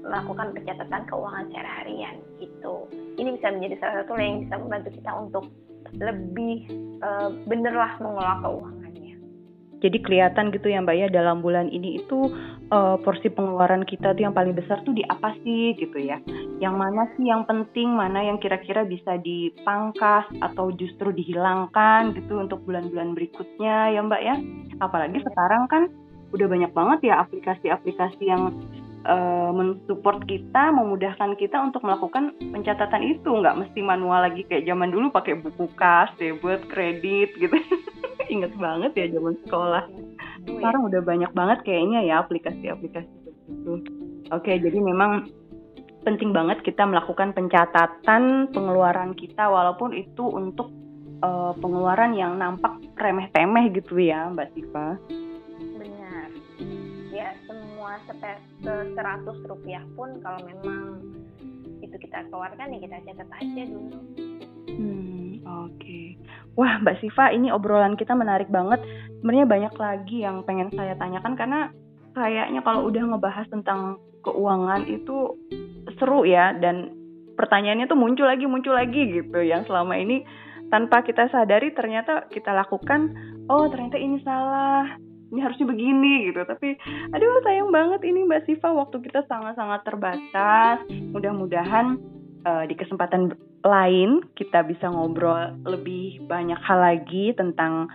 melakukan 0.00 0.48
pencatatan 0.56 1.02
keuangan 1.12 1.44
secara 1.52 1.70
harian 1.84 2.16
gitu. 2.40 2.88
Ini 3.20 3.36
bisa 3.36 3.52
menjadi 3.52 3.74
salah 3.80 3.94
satu 4.00 4.16
yang 4.16 4.48
bisa 4.48 4.54
membantu 4.56 4.88
kita 4.96 5.12
untuk 5.12 5.44
lebih 5.92 6.56
uh, 7.04 7.30
benerlah 7.44 8.00
mengelola 8.00 8.36
keuangan. 8.40 8.75
Jadi 9.86 10.02
kelihatan 10.02 10.50
gitu 10.50 10.66
ya 10.66 10.82
Mbak 10.82 10.96
ya 10.98 11.06
dalam 11.14 11.46
bulan 11.46 11.70
ini 11.70 12.02
itu 12.02 12.26
uh, 12.74 12.98
porsi 13.06 13.30
pengeluaran 13.30 13.86
kita 13.86 14.18
tuh 14.18 14.26
yang 14.26 14.34
paling 14.34 14.50
besar 14.50 14.82
tuh 14.82 14.90
di 14.90 15.06
apa 15.06 15.30
sih 15.46 15.78
gitu 15.78 15.94
ya. 16.02 16.18
Yang 16.58 16.74
mana 16.74 17.06
sih 17.14 17.30
yang 17.30 17.46
penting, 17.46 17.94
mana 17.94 18.26
yang 18.26 18.42
kira-kira 18.42 18.82
bisa 18.82 19.14
dipangkas 19.22 20.26
atau 20.42 20.74
justru 20.74 21.14
dihilangkan 21.14 22.18
gitu 22.18 22.42
untuk 22.42 22.66
bulan-bulan 22.66 23.14
berikutnya 23.14 23.94
ya 23.94 24.02
Mbak 24.02 24.22
ya. 24.26 24.34
Apalagi 24.82 25.22
sekarang 25.22 25.70
kan 25.70 25.86
udah 26.34 26.46
banyak 26.50 26.72
banget 26.74 27.14
ya 27.14 27.22
aplikasi-aplikasi 27.22 28.26
yang 28.26 28.50
uh, 29.06 29.50
mensupport 29.54 30.20
kita, 30.26 30.74
memudahkan 30.74 31.38
kita 31.38 31.56
untuk 31.62 31.86
melakukan 31.86 32.34
pencatatan 32.38 33.02
itu, 33.06 33.30
nggak 33.30 33.56
mesti 33.56 33.80
manual 33.80 34.26
lagi 34.26 34.42
kayak 34.44 34.66
zaman 34.66 34.90
dulu 34.90 35.14
pakai 35.14 35.38
buku 35.38 35.70
kas, 35.78 36.10
debit, 36.18 36.66
kredit 36.68 37.30
gitu. 37.38 37.54
inget 38.34 38.50
banget 38.58 38.92
ya 38.98 39.06
zaman 39.14 39.38
sekolah. 39.46 39.84
Sekarang 40.46 40.90
udah 40.90 41.00
banyak 41.02 41.30
banget 41.30 41.58
kayaknya 41.62 42.02
ya 42.02 42.26
aplikasi-aplikasi 42.26 43.26
itu 43.46 43.72
oke 44.30 44.50
jadi 44.50 44.78
memang 44.78 45.30
penting 46.06 46.30
banget 46.30 46.62
kita 46.62 46.86
melakukan 46.86 47.34
pencatatan 47.34 48.50
pengeluaran 48.54 49.14
kita 49.18 49.50
walaupun 49.50 49.90
itu 49.94 50.22
untuk 50.22 50.70
uh, 51.22 51.50
pengeluaran 51.58 52.14
yang 52.14 52.38
nampak 52.38 52.78
remeh-temeh 52.94 53.74
gitu 53.74 53.98
ya 53.98 54.30
Mbak 54.30 54.54
Siva 54.54 54.98
semua 57.86 58.82
seratus 58.94 59.38
rupiah 59.46 59.84
pun 59.94 60.18
kalau 60.18 60.42
memang 60.42 60.98
itu 61.78 61.96
kita 62.02 62.26
keluarkan 62.32 62.74
ya 62.74 62.78
kita 62.82 62.96
catat 63.06 63.28
aja 63.38 63.62
dulu 63.70 63.98
hmm 64.66 65.16
Oke. 65.46 65.78
Okay. 65.78 66.06
Wah, 66.58 66.82
Mbak 66.82 66.98
Siva, 66.98 67.30
ini 67.30 67.54
obrolan 67.54 67.94
kita 67.94 68.18
menarik 68.18 68.50
banget. 68.50 68.82
Sebenarnya 69.22 69.46
banyak 69.46 69.74
lagi 69.78 70.16
yang 70.26 70.42
pengen 70.42 70.74
saya 70.74 70.98
tanyakan 70.98 71.38
karena 71.38 71.70
kayaknya 72.18 72.66
kalau 72.66 72.90
udah 72.90 73.02
ngebahas 73.14 73.46
tentang 73.46 74.02
keuangan 74.26 74.90
itu 74.90 75.38
seru 76.02 76.26
ya 76.26 76.50
dan 76.58 76.90
pertanyaannya 77.38 77.86
tuh 77.86 77.94
muncul 77.94 78.26
lagi 78.26 78.42
muncul 78.50 78.74
lagi 78.74 79.22
gitu 79.22 79.38
yang 79.38 79.62
selama 79.70 79.94
ini 79.94 80.26
tanpa 80.66 81.06
kita 81.06 81.30
sadari 81.30 81.70
ternyata 81.70 82.26
kita 82.26 82.50
lakukan 82.50 83.14
oh 83.46 83.70
ternyata 83.70 84.00
ini 84.02 84.18
salah 84.26 84.98
ini 85.32 85.40
harusnya 85.42 85.66
begini 85.66 86.30
gitu 86.30 86.46
tapi 86.46 86.78
aduh 87.10 87.42
sayang 87.42 87.70
banget 87.74 88.00
ini 88.06 88.26
Mbak 88.26 88.46
Siva 88.46 88.70
waktu 88.74 89.02
kita 89.02 89.26
sangat-sangat 89.26 89.82
terbatas 89.82 90.86
mudah-mudahan 91.10 91.98
uh, 92.46 92.64
di 92.66 92.74
kesempatan 92.78 93.34
lain 93.66 94.22
kita 94.38 94.62
bisa 94.62 94.86
ngobrol 94.86 95.54
lebih 95.66 96.22
banyak 96.30 96.58
hal 96.62 96.78
lagi 96.78 97.34
tentang 97.34 97.90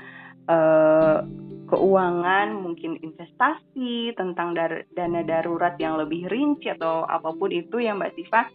uh, 0.52 1.24
keuangan, 1.72 2.52
mungkin 2.52 3.00
investasi, 3.00 4.12
tentang 4.20 4.52
dar 4.52 4.84
dana 4.92 5.24
darurat 5.24 5.80
yang 5.80 5.96
lebih 5.96 6.28
rinci 6.28 6.68
atau 6.68 7.08
apa 7.08 7.32
pun 7.32 7.48
itu 7.48 7.80
ya 7.80 7.96
Mbak 7.96 8.12
Siva. 8.20 8.52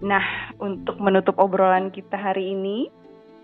Nah, 0.00 0.24
untuk 0.56 0.96
menutup 0.96 1.36
obrolan 1.36 1.92
kita 1.92 2.16
hari 2.16 2.56
ini, 2.56 2.88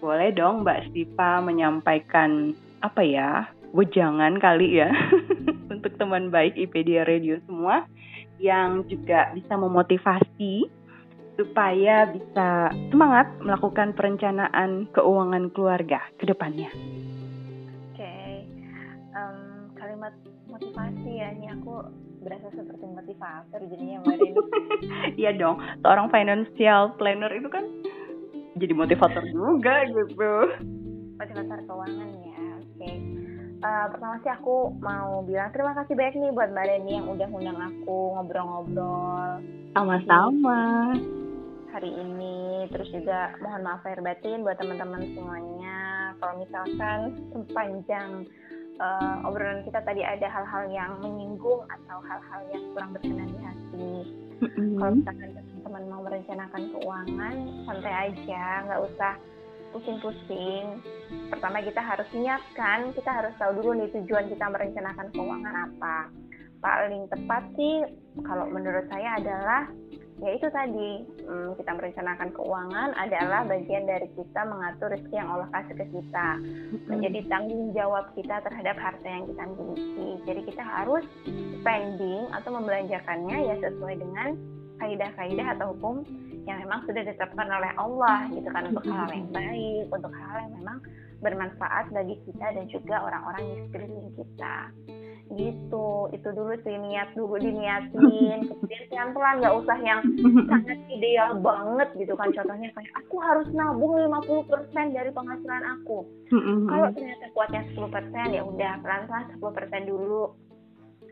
boleh 0.00 0.32
dong 0.32 0.64
Mbak 0.64 0.96
Siva 0.96 1.44
menyampaikan 1.44 2.56
apa 2.80 3.04
ya, 3.04 3.44
wejangan 3.70 4.38
kali 4.42 4.82
ya 4.82 4.90
untuk 5.74 5.94
teman 5.96 6.28
baik 6.28 6.58
IPedia 6.58 7.06
Radio 7.06 7.38
semua 7.46 7.86
yang 8.40 8.88
juga 8.88 9.30
bisa 9.36 9.54
memotivasi 9.54 10.66
supaya 11.38 12.08
bisa 12.10 12.68
semangat 12.92 13.32
melakukan 13.40 13.96
perencanaan 13.96 14.88
keuangan 14.92 15.48
keluarga 15.56 16.04
ke 16.20 16.28
depannya. 16.28 16.68
Oke, 17.92 17.96
okay. 17.96 18.44
um, 19.16 19.72
kalimat 19.76 20.12
motivasi 20.48 21.10
ya, 21.16 21.32
ini 21.32 21.48
aku 21.48 21.80
berasa 22.20 22.52
seperti 22.52 22.84
motivator 22.84 23.60
jadinya 23.72 24.04
Mbak. 24.04 24.18
Iya 25.20 25.36
dong, 25.36 25.60
seorang 25.80 26.12
financial 26.12 26.96
planner 27.00 27.32
itu 27.32 27.48
kan 27.48 27.64
jadi 28.60 28.72
motivator 28.76 29.24
juga 29.32 29.88
gitu. 29.88 30.32
Motivator 31.16 31.58
keuangan 31.64 32.10
ya, 32.20 32.40
oke. 32.60 32.76
Okay. 32.76 33.19
Uh, 33.60 33.86
pertama 33.92 34.16
sih 34.24 34.32
aku 34.32 34.72
mau 34.80 35.20
bilang 35.28 35.52
terima 35.52 35.76
kasih 35.76 35.92
banyak 35.92 36.16
nih 36.16 36.32
buat 36.32 36.48
Mbak 36.48 36.64
Reni 36.64 36.92
yang 36.96 37.08
udah 37.12 37.28
undang 37.28 37.60
aku 37.60 37.98
ngobrol-ngobrol. 38.16 39.44
Sama-sama 39.76 40.96
hari 41.70 41.90
ini 41.94 42.66
terus 42.74 42.90
juga 42.90 43.34
mohon 43.38 43.62
maaf 43.62 43.82
lahir 43.86 44.02
batin 44.02 44.42
buat 44.42 44.58
teman-teman 44.58 45.06
semuanya 45.14 45.78
kalau 46.18 46.34
misalkan 46.42 46.98
sepanjang 47.30 48.26
uh, 48.82 49.26
obrolan 49.26 49.62
kita 49.62 49.78
tadi 49.86 50.02
ada 50.02 50.26
hal-hal 50.26 50.66
yang 50.74 50.98
menyinggung 50.98 51.62
atau 51.70 51.98
hal-hal 52.02 52.40
yang 52.50 52.64
kurang 52.74 52.90
berkenan 52.92 53.30
di 53.30 53.38
hati 53.38 53.92
mm-hmm. 54.42 54.76
kalau 54.82 54.92
misalkan 54.98 55.30
teman-teman 55.38 55.84
mau 55.86 56.00
merencanakan 56.02 56.62
keuangan 56.74 57.36
santai 57.64 57.94
aja 58.10 58.42
nggak 58.66 58.82
usah 58.90 59.14
pusing-pusing. 59.72 60.82
Pertama 61.30 61.62
kita 61.62 61.80
harus 61.82 62.08
niatkan 62.14 62.92
kita 62.94 63.10
harus 63.10 63.34
tahu 63.38 63.62
dulu 63.62 63.80
nih 63.80 63.90
tujuan 63.94 64.26
kita 64.30 64.46
merencanakan 64.50 65.06
keuangan 65.14 65.54
apa. 65.70 65.98
Paling 66.60 67.08
tepat 67.08 67.42
sih 67.56 67.88
kalau 68.20 68.44
menurut 68.52 68.84
saya 68.92 69.16
adalah 69.16 69.72
ya 70.20 70.36
itu 70.36 70.52
tadi 70.52 70.90
hmm, 71.24 71.56
kita 71.56 71.72
merencanakan 71.72 72.28
keuangan 72.36 72.90
adalah 72.92 73.40
bagian 73.48 73.88
dari 73.88 74.04
kita 74.12 74.44
mengatur 74.44 74.92
rezeki 74.92 75.16
yang 75.16 75.30
Allah 75.32 75.48
kasih 75.48 75.74
ke 75.80 75.86
kita. 75.88 76.28
Menjadi 76.92 77.20
tanggung 77.32 77.72
jawab 77.72 78.12
kita 78.12 78.44
terhadap 78.44 78.76
harta 78.76 79.08
yang 79.08 79.24
kita 79.24 79.42
miliki. 79.56 80.08
Jadi 80.28 80.40
kita 80.52 80.62
harus 80.62 81.04
spending 81.60 82.28
atau 82.36 82.50
membelanjakannya 82.52 83.36
ya 83.48 83.54
sesuai 83.64 83.96
dengan 83.96 84.36
kaidah-kaidah 84.80 85.46
atau 85.56 85.76
hukum 85.76 86.04
yang 86.50 86.58
memang 86.66 86.82
sudah 86.84 87.02
ditetapkan 87.06 87.48
oleh 87.48 87.70
Allah 87.78 88.26
gitu 88.34 88.48
kan 88.50 88.66
untuk 88.66 88.84
hal 88.90 89.08
yang 89.14 89.30
baik 89.30 89.86
untuk 89.88 90.12
hal 90.12 90.36
yang 90.42 90.52
memang 90.58 90.78
bermanfaat 91.20 91.92
bagi 91.92 92.16
kita 92.24 92.46
dan 92.56 92.66
juga 92.72 93.04
orang-orang 93.04 93.44
di 93.44 93.56
sekeliling 93.68 94.12
kita. 94.16 94.56
Gitu. 95.30 95.88
Itu 96.10 96.28
dulu 96.34 96.52
sih 96.66 96.74
niat 96.74 97.14
dulu 97.14 97.38
diniatin. 97.38 98.38
Kemudian 98.50 98.82
pelan 98.90 99.08
pelan 99.14 99.34
nggak 99.38 99.54
usah 99.62 99.78
yang 99.78 100.00
sangat 100.50 100.78
ideal 100.90 101.38
banget 101.38 101.88
gitu 102.00 102.18
kan. 102.18 102.34
Contohnya 102.34 102.68
kayak 102.74 102.92
aku 102.98 103.16
harus 103.22 103.46
nabung 103.54 103.94
50% 103.94 104.96
dari 104.96 105.10
penghasilan 105.14 105.64
aku. 105.78 106.02
Kalau 106.66 106.88
ternyata 106.96 107.26
kuatnya 107.30 107.62
10% 107.78 108.36
ya 108.36 108.42
udah 108.42 108.72
pelan 108.82 109.02
pelan 109.06 109.24
10% 109.38 109.92
dulu 109.92 110.34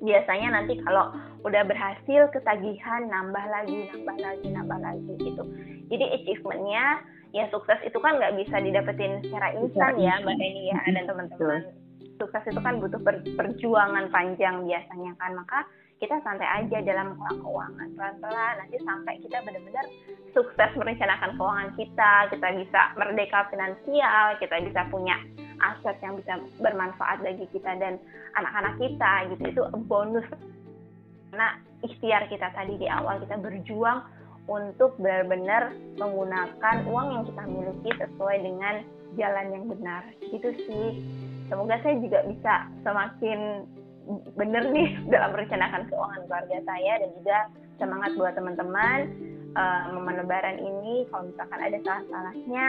biasanya 0.03 0.49
nanti 0.61 0.79
kalau 0.83 1.15
udah 1.47 1.63
berhasil 1.67 2.31
ketagihan 2.35 3.07
nambah 3.07 3.45
lagi 3.51 3.89
nambah 3.95 4.17
lagi 4.19 4.47
nambah 4.51 4.79
lagi 4.83 5.13
gitu. 5.23 5.43
Jadi 5.89 6.05
achievementnya 6.05 7.03
ya 7.37 7.45
sukses 7.53 7.79
itu 7.85 7.99
kan 8.01 8.17
nggak 8.17 8.35
bisa 8.41 8.57
didapetin 8.59 9.21
secara 9.23 9.53
instan 9.57 9.95
ya 10.01 10.17
mbak 10.25 10.37
Eni 10.37 10.73
ya 10.73 10.79
dan 10.95 11.05
teman-teman. 11.07 11.63
Sukses 12.19 12.43
itu 12.51 12.59
kan 12.59 12.83
butuh 12.83 12.99
perjuangan 13.39 14.11
panjang 14.11 14.67
biasanya 14.67 15.15
kan. 15.23 15.39
Maka 15.39 15.63
kita 16.03 16.19
santai 16.23 16.47
aja 16.63 16.79
dalam 16.83 17.15
keuangan 17.19 17.95
pelan-pelan. 17.95 18.55
Nanti 18.59 18.77
sampai 18.83 19.23
kita 19.23 19.39
benar-benar 19.47 19.87
sukses 20.35 20.71
merencanakan 20.75 21.35
keuangan 21.39 21.71
kita 21.75 22.13
kita 22.31 22.49
bisa 22.59 22.81
merdeka 22.95 23.49
finansial 23.51 24.37
kita 24.39 24.57
bisa 24.63 24.81
punya 24.93 25.17
aset 25.61 25.97
yang 26.01 26.19
bisa 26.19 26.39
bermanfaat 26.63 27.23
bagi 27.23 27.47
kita 27.51 27.77
dan 27.79 27.99
anak-anak 28.39 28.75
kita 28.79 29.13
gitu. 29.35 29.43
Itu 29.51 29.63
bonus. 29.87 30.27
Karena 31.29 31.61
ikhtiar 31.85 32.27
kita 32.33 32.49
tadi 32.57 32.81
di 32.81 32.89
awal 32.89 33.21
kita 33.23 33.37
berjuang 33.39 34.01
untuk 34.49 34.97
benar-benar 34.97 35.77
menggunakan 36.01 36.77
uang 36.89 37.07
yang 37.13 37.25
kita 37.29 37.43
miliki 37.45 37.91
sesuai 38.01 38.37
dengan 38.41 38.75
jalan 39.21 39.47
yang 39.53 39.65
benar. 39.69 40.03
Gitu 40.25 40.49
sih. 40.65 40.87
Semoga 41.49 41.81
saya 41.81 41.97
juga 42.01 42.25
bisa 42.29 42.55
semakin 42.85 43.65
bener 44.37 44.73
nih 44.73 44.97
dalam 45.13 45.37
merencanakan 45.37 45.89
keuangan 45.93 46.23
keluarga 46.29 46.59
saya 46.65 46.93
dan 47.05 47.11
juga 47.17 47.39
semangat 47.79 48.11
buat 48.17 48.35
teman-teman 48.35 48.99
uh, 49.55 49.95
momen 49.95 50.21
lebaran 50.21 50.59
ini 50.61 51.07
kalau 51.09 51.31
misalkan 51.31 51.61
ada 51.61 51.79
salah-salahnya 51.85 52.67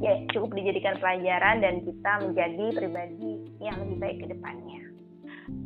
ya 0.00 0.12
cukup 0.32 0.56
dijadikan 0.56 0.96
pelajaran 1.02 1.60
dan 1.60 1.74
kita 1.84 2.12
menjadi 2.24 2.66
pribadi 2.78 3.32
yang 3.60 3.76
lebih 3.82 3.96
baik 3.98 4.16
ke 4.22 4.26
depannya. 4.30 4.80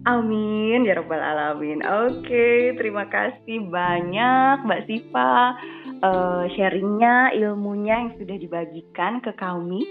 Amin 0.07 0.87
ya 0.87 0.95
robbal 0.95 1.19
alamin. 1.19 1.83
Oke, 1.83 2.79
terima 2.79 3.11
kasih 3.11 3.67
banyak 3.67 4.63
Mbak 4.63 4.83
Siva 4.87 5.59
uh, 5.99 6.45
sharingnya, 6.55 7.35
ilmunya 7.35 8.07
yang 8.07 8.13
sudah 8.15 8.37
dibagikan 8.39 9.19
ke 9.19 9.35
kami. 9.35 9.83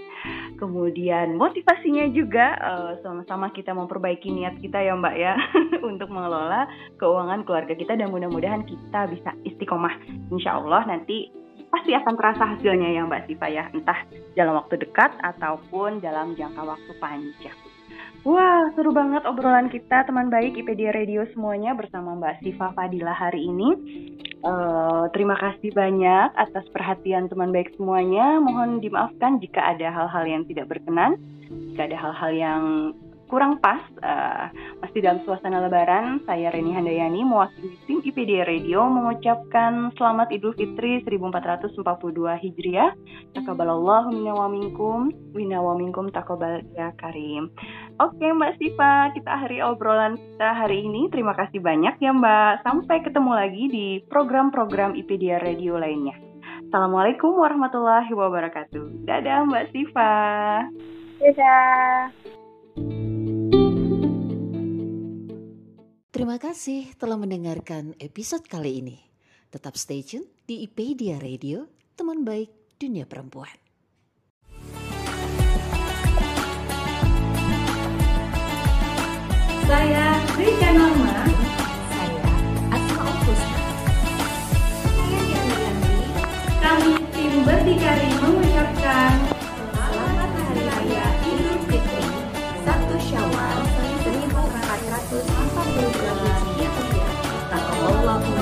Kemudian 0.56 1.36
motivasinya 1.36 2.08
juga 2.16 2.56
uh, 2.64 2.91
sama-sama 3.03 3.51
kita 3.51 3.76
memperbaiki 3.76 4.32
niat 4.32 4.56
kita 4.64 4.80
ya 4.80 4.95
Mbak 4.95 5.16
ya 5.20 5.34
untuk 5.91 6.08
mengelola 6.08 6.68
keuangan 6.95 7.43
keluarga 7.43 7.76
kita 7.76 7.99
dan 7.99 8.08
mudah-mudahan 8.12 8.64
kita 8.64 9.12
bisa 9.12 9.36
istiqomah. 9.43 9.95
Insya 10.32 10.56
Allah 10.56 10.88
nanti 10.88 11.28
pasti 11.68 11.91
akan 11.91 12.14
terasa 12.16 12.43
hasilnya 12.56 12.95
ya 12.95 13.03
Mbak 13.03 13.28
Siva 13.28 13.47
ya, 13.51 13.68
entah 13.76 13.99
dalam 14.32 14.56
waktu 14.64 14.80
dekat 14.80 15.12
ataupun 15.20 15.99
dalam 15.99 16.32
jangka 16.39 16.64
waktu 16.64 16.91
panjang. 17.03 17.64
Wah, 18.26 18.73
seru 18.73 18.89
banget 18.89 19.21
obrolan 19.30 19.69
kita 19.69 20.01
teman 20.09 20.34
baik 20.34 20.57
IPD 20.57 20.89
Radio 20.97 21.30
semuanya 21.30 21.78
bersama 21.78 22.17
Mbak 22.17 22.41
Siva 22.41 22.73
Fadila 22.73 23.13
hari 23.13 23.45
ini. 23.45 23.69
Uh, 24.41 25.05
terima 25.13 25.38
kasih 25.38 25.69
banyak 25.69 26.34
atas 26.34 26.65
perhatian 26.73 27.30
teman 27.30 27.53
baik 27.53 27.78
semuanya. 27.78 28.41
Mohon 28.41 28.82
dimaafkan 28.82 29.38
jika 29.38 29.61
ada 29.61 29.93
hal-hal 29.93 30.26
yang 30.26 30.41
tidak 30.49 30.73
berkenan, 30.73 31.21
jika 31.69 31.86
ada 31.86 31.97
hal-hal 32.01 32.32
yang 32.34 32.61
kurang 33.26 33.57
pas 33.57 33.82
uh, 34.05 34.53
masih 34.86 35.01
dalam 35.01 35.21
suasana 35.26 35.57
lebaran 35.65 36.21
saya 36.30 36.53
Reni 36.53 36.71
Handayani 36.78 37.26
mewakili 37.26 37.73
tim 37.89 37.99
IPD 38.05 38.45
Radio 38.45 38.86
mengucapkan 38.86 39.89
selamat 39.97 40.30
Idul 40.30 40.53
Fitri 40.53 41.01
1442 41.01 41.82
Hijriah 42.45 42.93
takabalallahu 43.34 44.13
minna 44.13 44.34
wa 44.38 44.45
minkum 44.45 45.09
minna 45.34 45.57
wa 45.57 45.73
minkum 45.73 46.13
takabal 46.13 46.61
ya 46.78 46.93
karim 47.01 47.49
Oke 47.96 48.28
Mbak 48.28 48.60
Siva 48.60 49.08
kita 49.16 49.30
akhiri 49.39 49.64
obrolan 49.64 50.20
kita 50.20 50.52
hari 50.52 50.84
ini. 50.84 51.08
Terima 51.08 51.32
kasih 51.32 51.64
banyak 51.64 51.96
ya 52.04 52.12
Mbak. 52.12 52.68
Sampai 52.68 53.00
ketemu 53.00 53.32
lagi 53.32 53.64
di 53.72 53.88
program-program 54.12 55.00
IPD 55.00 55.39
Radio 55.39 55.80
lainnya. 55.80 56.20
Assalamualaikum 56.68 57.39
warahmatullahi 57.39 58.12
wabarakatuh. 58.12 59.08
Dadah 59.08 59.48
Mbak 59.48 59.66
Siva 59.72 60.12
Dadah. 61.24 62.12
Terima 66.12 66.36
kasih 66.36 66.91
telah 67.00 67.16
mendengarkan 67.16 67.96
episode 68.04 68.43
kali 68.52 68.84
ini. 68.84 69.00
Tetap 69.48 69.80
stay 69.80 70.04
tune 70.04 70.28
di 70.43 70.68
IPedia 70.68 71.16
Radio, 71.16 71.64
teman 71.96 72.28
baik 72.28 72.76
dunia 72.76 73.08
perempuan. 73.08 73.64
Saya 79.66 80.22
Rika 80.38 80.70
Norma. 80.78 81.26
Saya 81.89 82.22
Asma 82.70 83.01
Opusna. 83.01 83.59
Saya 84.93 85.20
Diana 85.26 85.57
Yanti. 85.57 85.97
Kami 86.61 86.93
tim 87.09 87.34
Berdikari 87.41 88.13
mengucapkan 88.22 89.26
Selamat 89.74 90.30
Hari 90.38 90.61
Raya 90.70 91.05
Idul 91.26 91.57
Fitri 91.66 92.05
1 92.61 93.09
Syawal 93.09 93.57
1442 94.05 95.34
Hijriah. 96.45 97.13
Taqabbalallahu 97.49 98.35